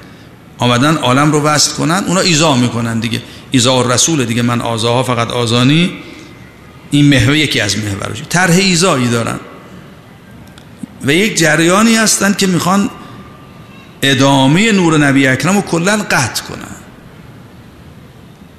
آمدن 0.58 0.96
عالم 0.96 1.32
رو 1.32 1.42
وصل 1.42 1.72
کنن 1.72 2.04
اونا 2.06 2.20
ایزا 2.20 2.56
می‌کنن 2.56 3.00
دیگه. 3.00 3.22
ایزا 3.50 3.82
رسول 3.82 4.24
دیگه 4.24 4.42
من 4.42 4.60
آزاها 4.60 5.02
فقط 5.02 5.30
آزانی. 5.30 5.92
این 6.90 7.04
محور 7.04 7.34
یکی 7.34 7.60
از 7.60 7.78
محورش 7.78 8.22
طرح 8.28 8.54
ایزایی 8.54 9.08
دارن. 9.08 9.40
و 11.04 11.12
یک 11.12 11.38
جریانی 11.38 11.94
هستند 11.94 12.36
که 12.36 12.46
می‌خوان 12.46 12.90
ادامه 14.02 14.72
نور 14.72 14.98
نبی 14.98 15.26
اکرم 15.26 15.56
رو 15.56 15.62
کلا 15.62 15.96
قطع 15.96 16.42
کنن. 16.42 16.76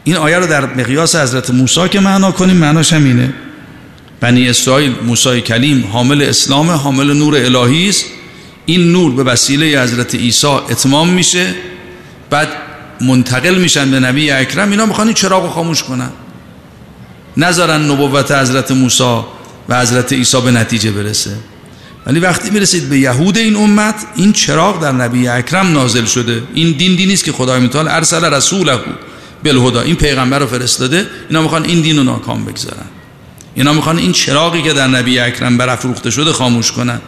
این 0.03 0.15
آیه 0.15 0.37
رو 0.37 0.47
در 0.47 0.65
مقیاس 0.65 1.15
حضرت 1.15 1.49
موسی 1.49 1.89
که 1.89 1.99
معنا 1.99 2.31
کنیم 2.31 2.55
معناش 2.55 2.93
همینه. 2.93 3.33
بنی 4.19 4.49
اسرائیل 4.49 4.95
موسی 5.03 5.41
کلیم 5.41 5.89
حامل 5.91 6.21
اسلام 6.21 6.69
حامل 6.69 7.13
نور 7.13 7.35
الهی 7.35 7.89
است. 7.89 8.05
این 8.65 8.91
نور 8.91 9.11
به 9.11 9.23
وسیله 9.23 9.83
حضرت 9.83 10.15
عیسی 10.15 10.47
اتمام 10.47 11.09
میشه. 11.09 11.55
بعد 12.29 12.47
منتقل 13.01 13.55
میشن 13.55 13.91
به 13.91 13.99
نبی 13.99 14.31
اکرم. 14.31 14.71
اینا 14.71 14.85
می‌خوان 14.85 15.07
این 15.07 15.13
چراغ 15.13 15.53
خاموش 15.53 15.83
کنن. 15.83 16.09
نذارن 17.37 17.91
نبوت 17.91 18.31
حضرت 18.31 18.71
موسی 18.71 19.19
و 19.69 19.81
حضرت 19.81 20.13
عیسی 20.13 20.41
به 20.41 20.51
نتیجه 20.51 20.91
برسه. 20.91 21.31
ولی 22.05 22.19
وقتی 22.19 22.49
می‌رسید 22.49 22.89
به 22.89 22.99
یهود 22.99 23.37
این 23.37 23.55
امت 23.55 23.95
این 24.15 24.33
چراغ 24.33 24.81
در 24.81 24.91
نبی 24.91 25.27
اکرم 25.27 25.71
نازل 25.71 26.05
شده. 26.05 26.43
این 26.53 26.71
دین 26.71 26.95
دینی 26.95 27.13
است 27.13 27.23
که 27.23 27.31
خدای 27.31 27.59
متعال 27.59 27.87
ارسل 27.87 28.33
رسوله. 28.33 28.79
بالهدا 29.43 29.82
این 29.82 29.95
پیغمبر 29.95 30.39
رو 30.39 30.47
فرستاده 30.47 31.08
اینا 31.30 31.41
می‌خوان 31.41 31.65
این 31.65 31.82
دین 31.82 31.97
رو 31.97 32.04
ناکام 32.04 32.45
بگذارن. 32.45 32.86
اینا 33.56 33.73
می‌خوان 33.73 33.97
این 33.97 34.12
چراغی 34.12 34.62
که 34.62 34.73
در 34.73 34.88
نبی 34.88 35.19
اکرم 35.19 35.58
برافروخته 35.58 36.12
شده 36.12 36.32
خاموش 36.32 36.71
کنن. 36.71 37.01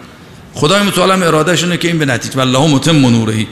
خدای 0.54 0.84
متعال 0.84 1.12
هم 1.12 1.24
ارادهشونه 1.24 1.78
که 1.78 1.88
این 1.88 2.00
به 2.00 2.06
نتیجه 2.06 2.38
والله 2.38 2.68
متم 2.68 3.06
نورهی 3.06 3.48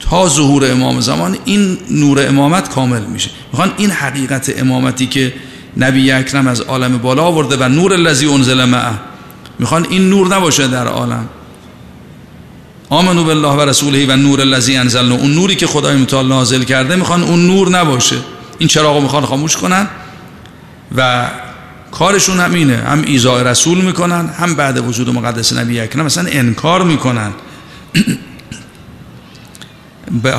تا 0.00 0.28
ظهور 0.28 0.70
امام 0.70 1.00
زمان 1.00 1.38
این 1.44 1.78
نور 1.90 2.28
امامت 2.28 2.68
کامل 2.68 3.02
میشه. 3.02 3.30
می‌خوان 3.52 3.72
این 3.76 3.90
حقیقت 3.90 4.52
امامتی 4.58 5.06
که 5.06 5.34
نبی 5.76 6.10
اکرم 6.10 6.46
از 6.46 6.60
عالم 6.60 6.98
بالا 6.98 7.22
آورده 7.22 7.56
و 7.56 7.68
نور 7.68 7.92
الذی 7.92 8.26
انزل 8.26 8.64
معه. 8.64 8.94
می‌خوان 9.58 9.86
این 9.90 10.08
نور 10.08 10.36
نباشه 10.36 10.68
در 10.68 10.86
عالم. 10.86 11.28
آمنو 12.90 13.24
بالله 13.24 13.48
و 13.48 13.60
رسوله 13.60 14.06
و 14.06 14.16
نور 14.16 14.40
الذی 14.40 14.76
انزلنا. 14.76 15.14
اون 15.14 15.34
نوری 15.34 15.56
که 15.56 15.66
خدای 15.66 15.96
متعال 15.96 16.28
نازل 16.28 16.62
کرده 16.62 16.96
می‌خوان 16.96 17.22
اون 17.22 17.46
نور 17.46 17.68
نباشه. 17.68 18.16
این 18.58 18.68
چراغو 18.68 19.00
می‌خوان 19.00 19.26
خاموش 19.26 19.56
کنن 19.56 19.88
و 20.96 21.30
کارشون 21.92 22.40
هم 22.40 22.54
اینه. 22.54 22.76
هم 22.76 23.02
ایزای 23.06 23.44
رسول 23.44 23.80
می‌کنن 23.80 24.28
هم 24.28 24.54
بعد 24.54 24.78
وجود 24.78 25.14
مقدس 25.14 25.52
نبی 25.52 25.80
اکرم. 25.80 26.04
مثلا 26.04 26.30
انکار 26.30 26.82
می‌کنن. 26.82 27.30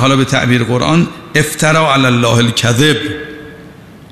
حالا 0.00 0.16
به 0.16 0.24
تعبیر 0.24 0.64
قرآن 0.64 1.08
افترا 1.34 1.94
علی 1.94 2.06
الله 2.06 2.36
الکذب. 2.36 2.96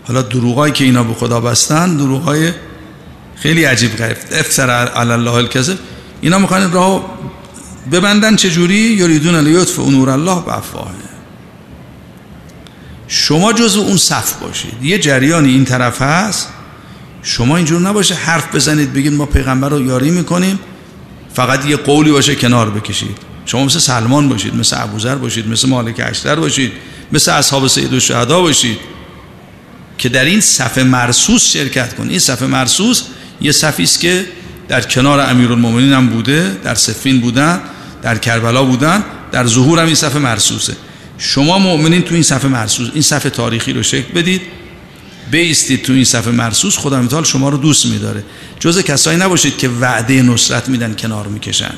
حالا 0.08 0.22
دروغایی 0.22 0.72
که 0.72 0.84
اینا 0.84 1.02
به 1.02 1.14
خدا 1.14 1.40
بستن 1.40 1.96
دروغای 1.96 2.52
خیلی 3.36 3.64
عجیب 3.64 3.96
غریب. 3.96 4.16
افترا 4.32 4.74
علی 4.74 5.10
الله 5.10 5.34
الکذب. 5.34 5.78
اینا 6.20 6.38
می‌خوان 6.38 6.72
راه 6.72 7.04
ببندن 7.92 8.36
چجوری؟ 8.36 8.74
یریدون 8.74 9.36
لیطف 9.36 9.78
نور 9.78 10.10
الله 10.10 10.42
به 10.44 10.58
افواه 10.58 10.90
شما 13.08 13.52
جزو 13.52 13.80
اون 13.80 13.96
صف 13.96 14.32
باشید. 14.32 14.82
یه 14.82 14.98
جریانی 14.98 15.48
این 15.48 15.64
طرف 15.64 16.02
هست. 16.02 16.48
شما 17.22 17.56
اینجور 17.56 17.80
نباشه 17.80 18.14
حرف 18.14 18.54
بزنید 18.54 18.92
بگید 18.92 19.12
ما 19.12 19.26
پیغمبر 19.26 19.68
رو 19.68 19.86
یاری 19.86 20.10
می‌کنیم. 20.10 20.58
فقط 21.34 21.66
یه 21.66 21.76
قولی 21.76 22.10
باشه 22.10 22.34
کنار 22.34 22.70
بکشید. 22.70 23.18
شما 23.46 23.64
مثل 23.64 23.78
سلمان 23.78 24.28
باشید 24.28 24.54
مثل 24.54 24.82
ابوذر 24.82 25.14
باشید 25.14 25.48
مثل 25.48 25.68
مالک 25.68 26.02
اشتر 26.04 26.34
باشید 26.34 26.72
مثل 27.12 27.32
اصحاب 27.32 27.66
سید 27.66 28.10
و 28.10 28.42
باشید. 28.42 28.78
که 29.98 30.08
در 30.08 30.24
این 30.24 30.40
صف 30.40 30.78
مرسوس 30.78 31.44
شرکت 31.52 31.94
کنید 31.94 32.10
این 32.10 32.18
صف 32.18 32.42
مرسوس 32.42 33.02
یه 33.40 33.52
صفی 33.52 33.82
است 33.82 34.00
که 34.00 34.26
در 34.68 34.80
کنار 34.80 35.20
امیرالمومنین 35.20 35.92
هم 35.92 36.08
بوده 36.08 36.56
در 36.64 36.74
سفین 36.74 37.20
بودن. 37.20 37.60
در 38.06 38.18
کربلا 38.18 38.64
بودن 38.64 39.04
در 39.32 39.46
ظهور 39.46 39.80
هم 39.80 39.86
این 39.86 39.94
صف 39.94 40.16
مرسوسه. 40.16 40.76
شما 41.18 41.58
مؤمنین 41.58 42.02
تو 42.02 42.14
این 42.14 42.22
صف 42.22 42.44
مرسوس 42.44 42.90
این 42.92 43.02
صف 43.02 43.22
تاریخی 43.22 43.72
رو 43.72 43.82
شکل 43.82 44.12
بدید. 44.12 44.42
بیستید 45.30 45.82
تو 45.82 45.92
این 45.92 46.04
صف 46.04 46.28
مرسوس 46.28 46.78
خدا 46.78 47.02
متعال 47.02 47.24
شما 47.24 47.48
رو 47.48 47.56
دوست 47.56 47.86
میداره. 47.86 48.24
جز 48.60 48.82
کسایی 48.82 49.18
نباشید 49.18 49.58
که 49.58 49.68
وعده 49.68 50.22
نصرت 50.22 50.68
میدن 50.68 50.94
کنار 50.94 51.26
می‌کشن. 51.26 51.74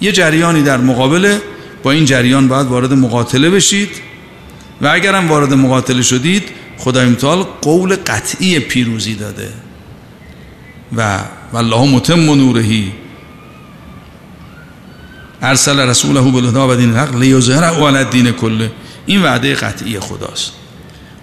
یه 0.00 0.12
جریانی 0.12 0.62
در 0.62 0.76
مقابل 0.76 1.38
با 1.82 1.90
این 1.90 2.04
جریان 2.04 2.48
باید 2.48 2.66
وارد 2.66 2.92
مقاتله 2.92 3.50
بشید. 3.50 3.90
و 4.80 4.88
اگرم 4.88 5.28
وارد 5.28 5.54
مقاتله 5.54 6.02
شدید 6.02 6.42
خدای 6.78 7.08
متعال 7.08 7.42
قول 7.62 7.96
قطعی 7.96 8.58
پیروزی 8.58 9.14
داده. 9.14 9.48
و 10.96 11.20
والله 11.52 11.86
متم 11.94 12.34
نورهی 12.34 12.92
ارسل 15.42 15.80
رسوله 15.80 16.20
بالهدى 16.20 16.58
و 16.58 16.76
دین 16.76 16.90
الحق 16.90 17.16
لیظهره 17.16 17.66
علی 17.66 17.96
الدین 17.96 18.32
کله. 18.32 18.70
این 19.06 19.22
وعده 19.22 19.54
قطعی 19.54 20.00
خداست. 20.00 20.52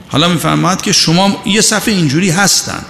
حالا 0.08 0.28
میفرماد 0.28 0.82
که 0.82 0.92
شما 0.92 1.42
یه 1.46 1.62
صفحه 1.62 1.94
اینجوری 1.94 2.30
هستن. 2.30 2.84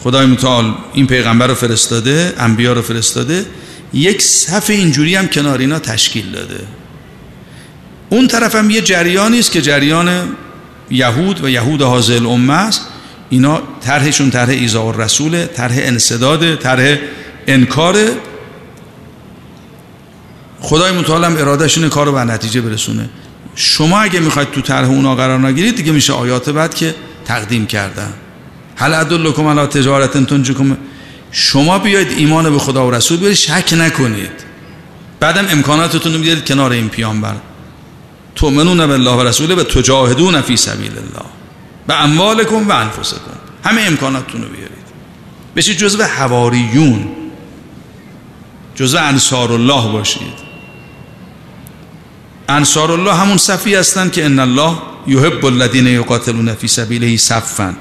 خدای 0.00 0.26
متعال 0.26 0.74
این 0.92 1.06
پیغمبر 1.06 1.46
رو 1.46 1.54
فرستاده 1.54 2.34
انبیا 2.38 2.72
رو 2.72 2.82
فرستاده 2.82 3.46
یک 3.92 4.22
صفحه 4.22 4.76
اینجوری 4.76 5.14
هم 5.14 5.28
کنار 5.28 5.58
اینا 5.58 5.78
تشکیل 5.78 6.30
داده. 6.30 6.60
اون 8.10 8.28
طرف 8.28 8.54
هم 8.54 8.70
یه 8.70 8.80
جریانی 8.80 9.38
است 9.38 9.52
که 9.52 9.62
جریان 9.62 10.36
یهود 10.90 11.44
و 11.44 11.48
یهود 11.48 11.82
حاضر 11.82 12.26
امه 12.26 12.52
است. 12.52 12.80
اینا 13.30 13.62
طرحشون 13.80 14.30
طرح 14.30 14.48
ایزا 14.48 14.86
و 14.86 15.00
رسول 15.00 15.46
طرح 15.46 15.74
انصداد 15.76 16.56
طرح 16.56 16.98
انکار 17.46 17.96
خدای 20.64 20.92
متعال 20.92 21.24
هم 21.24 21.36
ارادهش 21.36 21.78
اینه 21.78 21.90
کار 21.90 22.06
رو 22.06 22.12
به 22.12 22.20
نتیجه 22.20 22.60
برسونه. 22.60 23.08
شما 23.54 24.00
اگه 24.00 24.20
می‌خواید 24.20 24.50
تو 24.50 24.60
طرح 24.60 24.88
اونا 24.88 25.14
قرار 25.14 25.38
نگیرید 25.38 25.76
دیگه 25.76 25.92
میشه 25.92 26.12
آیات 26.12 26.50
بعد 26.50 26.74
که 26.74 26.94
تقدیم 27.24 27.66
کردن. 27.66 28.12
هل 28.76 28.94
ادلکم 28.94 29.46
علی 29.46 29.66
تجارت 29.66 30.26
تنجکم. 30.26 30.76
شما 31.30 31.78
بیاید 31.78 32.08
ایمان 32.18 32.52
به 32.52 32.58
خدا 32.58 32.86
و 32.86 32.90
رسول 32.90 33.18
بیارید 33.18 33.36
شک 33.36 33.74
نکنید. 33.78 34.44
بعدم 35.20 35.46
امکاناتتون 35.50 36.12
رو 36.12 36.18
بیارید 36.18 36.44
کنار 36.44 36.72
این 36.72 36.88
پیامبر. 36.88 37.34
تؤمنون 38.34 38.86
بالله 38.86 39.10
و 39.10 39.22
رسوله 39.22 39.54
و 39.54 39.62
تجاهدون 39.62 40.40
فی 40.40 40.56
سبیل 40.56 40.90
الله. 40.90 41.28
به 41.86 42.02
اموالکم 42.02 42.68
و 42.68 42.72
انفسکم. 42.72 43.38
همه 43.64 43.80
امکاناتتون 43.80 44.42
رو 44.42 44.48
بیارید. 44.48 44.84
بشید 45.56 45.78
جزو 45.78 46.02
حواریون. 46.02 47.08
جزو 48.74 48.98
انصار 48.98 49.52
الله 49.52 49.92
باشید. 49.92 50.43
انصار 52.48 52.92
الله 52.92 53.14
همون 53.14 53.36
صفی 53.36 53.74
هستن 53.74 54.10
که 54.10 54.24
ان 54.24 54.38
الله 54.38 54.76
یحب 55.06 55.46
الذین 55.46 55.86
یقاتلون 55.86 56.54
فی 56.54 56.68
سبیله 56.68 57.16
صفا 57.16 57.74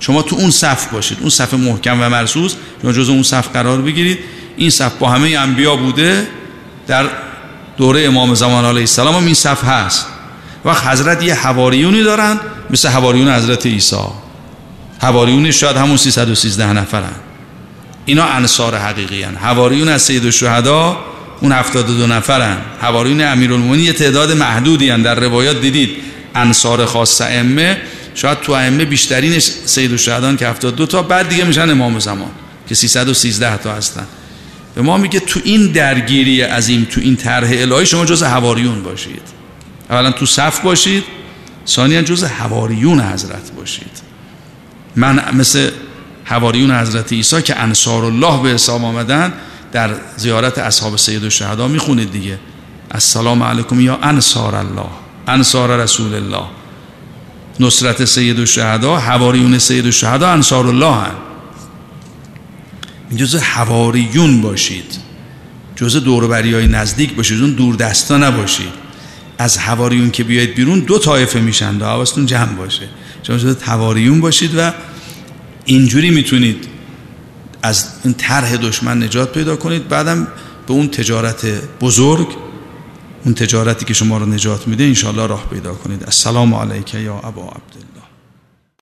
شما 0.00 0.22
تو 0.22 0.36
اون 0.36 0.50
صف 0.50 0.86
باشید. 0.86 1.18
اون 1.20 1.30
صف 1.30 1.54
محکم 1.54 2.00
و 2.00 2.08
مرسوس. 2.08 2.54
شما 2.82 2.92
جزو 2.92 3.12
اون 3.12 3.22
صف 3.22 3.48
قرار 3.48 3.82
بگیرید. 3.82 4.18
این 4.56 4.70
صف 4.70 4.92
با 4.98 5.08
همه 5.08 5.28
انبیا 5.28 5.76
بوده 5.76 6.28
در 6.86 7.06
دوره 7.76 8.02
امام 8.02 8.34
زمان 8.34 8.64
علیه 8.64 8.80
السلام 8.80 9.14
هم 9.14 9.24
این 9.24 9.34
صف 9.34 9.64
هست. 9.64 10.06
و 10.64 10.74
حضرت 10.74 11.22
یه 11.22 11.34
حواریونی 11.34 12.02
دارن 12.02 12.40
مثل 12.70 12.88
حواریون 12.88 13.28
حضرت 13.28 13.66
عیسی. 13.66 13.96
حواریون 15.02 15.50
شاید 15.50 15.76
همون 15.76 15.96
313 15.96 16.72
نفرن. 16.72 17.12
اینا 18.04 18.24
انصار 18.24 18.74
حقیقی 18.74 19.22
هن. 19.22 19.34
حواریون 19.36 19.88
از 19.88 20.02
سید 20.02 20.24
الشهدا 20.24 20.96
اون 21.40 21.52
72 21.52 22.06
نفرن. 22.06 22.56
حواریون 22.80 23.20
امیرالمومنین 23.20 23.84
یه 23.84 23.92
تعداد 23.92 24.32
محدودی 24.32 24.90
هن. 24.90 25.02
در 25.02 25.14
روایات 25.14 25.60
دیدید 25.60 25.90
انصار 26.34 26.86
خاص 26.86 27.20
ائمه. 27.20 27.80
شاید 28.14 28.40
تو 28.40 28.52
ائمه 28.52 28.84
بیشترینش 28.84 29.42
سید 29.64 29.90
الشهدان 29.90 30.36
که 30.36 30.48
72 30.48 30.86
تا 30.86 31.02
بعد 31.02 31.28
دیگه 31.28 31.44
میشن 31.44 31.70
امام 31.70 31.98
زمان 31.98 32.30
که 32.68 32.74
313 32.74 33.56
تا 33.56 33.72
هستن. 33.72 34.06
به 34.74 34.82
ما 34.82 34.96
میگه 34.96 35.20
تو 35.20 35.40
این 35.44 35.66
درگیری 35.66 36.40
عظیم 36.40 36.86
تو 36.90 37.00
این 37.00 37.16
طرح 37.16 37.48
الهی 37.50 37.86
شما 37.86 38.04
جز 38.04 38.22
حواریون 38.22 38.82
باشید. 38.82 39.22
اولا 39.90 40.10
تو 40.10 40.26
صف 40.26 40.60
باشید. 40.60 41.04
ثانیا 41.66 42.02
جز 42.02 42.24
حواریون 42.24 43.00
حضرت 43.00 43.50
باشید. 43.56 44.08
من 44.96 45.24
مثل 45.32 45.70
حواریون 46.24 46.70
حضرت 46.70 47.12
عیسی 47.12 47.42
که 47.42 47.58
انصار 47.58 48.04
الله 48.04 48.42
به 48.42 48.48
حساب 48.48 48.84
آمدن 48.84 49.32
در 49.72 49.90
زیارت 50.16 50.58
اصحاب 50.58 50.96
سید 50.96 51.24
و 51.24 51.30
شهدا 51.30 51.68
می‌خونید 51.68 52.12
دیگه. 52.12 52.38
السلام 52.90 53.42
علیکم 53.42 53.80
یا 53.80 53.98
انصار 54.02 54.54
الله. 54.54 54.86
انصار 55.26 55.76
رسول 55.76 56.14
الله. 56.14 56.44
نصرت 57.60 58.04
سید 58.04 58.38
و 58.38 58.46
شهدا 58.46 58.96
حواریون 58.98 59.58
سید 59.58 59.86
و 59.86 59.90
شهدا 59.90 60.30
انصار 60.30 60.66
الله 60.66 60.92
هن. 60.92 61.14
حواریون 63.42 64.40
باشید. 64.40 64.98
جز 65.76 65.96
دوربری 65.96 66.54
های 66.54 66.66
نزدیک 66.66 67.14
باشید. 67.14 67.40
اون 67.40 67.52
دور 67.52 67.74
دستا 67.74 68.16
نباشید. 68.16 68.88
از 69.38 69.58
حواریون 69.58 70.10
که 70.10 70.24
بیاید 70.24 70.54
بیرون 70.54 70.80
دو 70.80 70.98
طایفه 70.98 71.40
میشن. 71.40 71.76
و 71.80 71.84
حواستون 71.84 72.26
جمع 72.26 72.52
باشه. 72.52 72.88
شما 73.22 73.36
جز 73.36 73.62
حواریون 73.62 74.20
باشید 74.20 74.58
و 74.58 74.72
اینجوری 75.64 76.10
می‌تونید 76.10 76.77
از 77.62 77.86
این 78.04 78.14
طرح 78.14 78.56
دشمن 78.56 79.02
نجات 79.02 79.32
پیدا 79.32 79.56
کنید. 79.56 79.88
بعدم 79.88 80.28
به 80.66 80.72
اون 80.72 80.88
تجارت 80.88 81.46
بزرگ 81.80 82.28
اون 83.24 83.34
تجارتی 83.34 83.84
که 83.84 83.94
شما 83.94 84.18
رو 84.18 84.26
نجات 84.26 84.68
میده 84.68 84.84
انشاءالله 84.84 85.26
راه 85.26 85.46
پیدا 85.50 85.74
کنید. 85.74 86.04
السلام 86.04 86.54
علیکم 86.54 86.98
یا 86.98 87.14
ابا 87.14 87.42
عبدالله. 87.42 87.97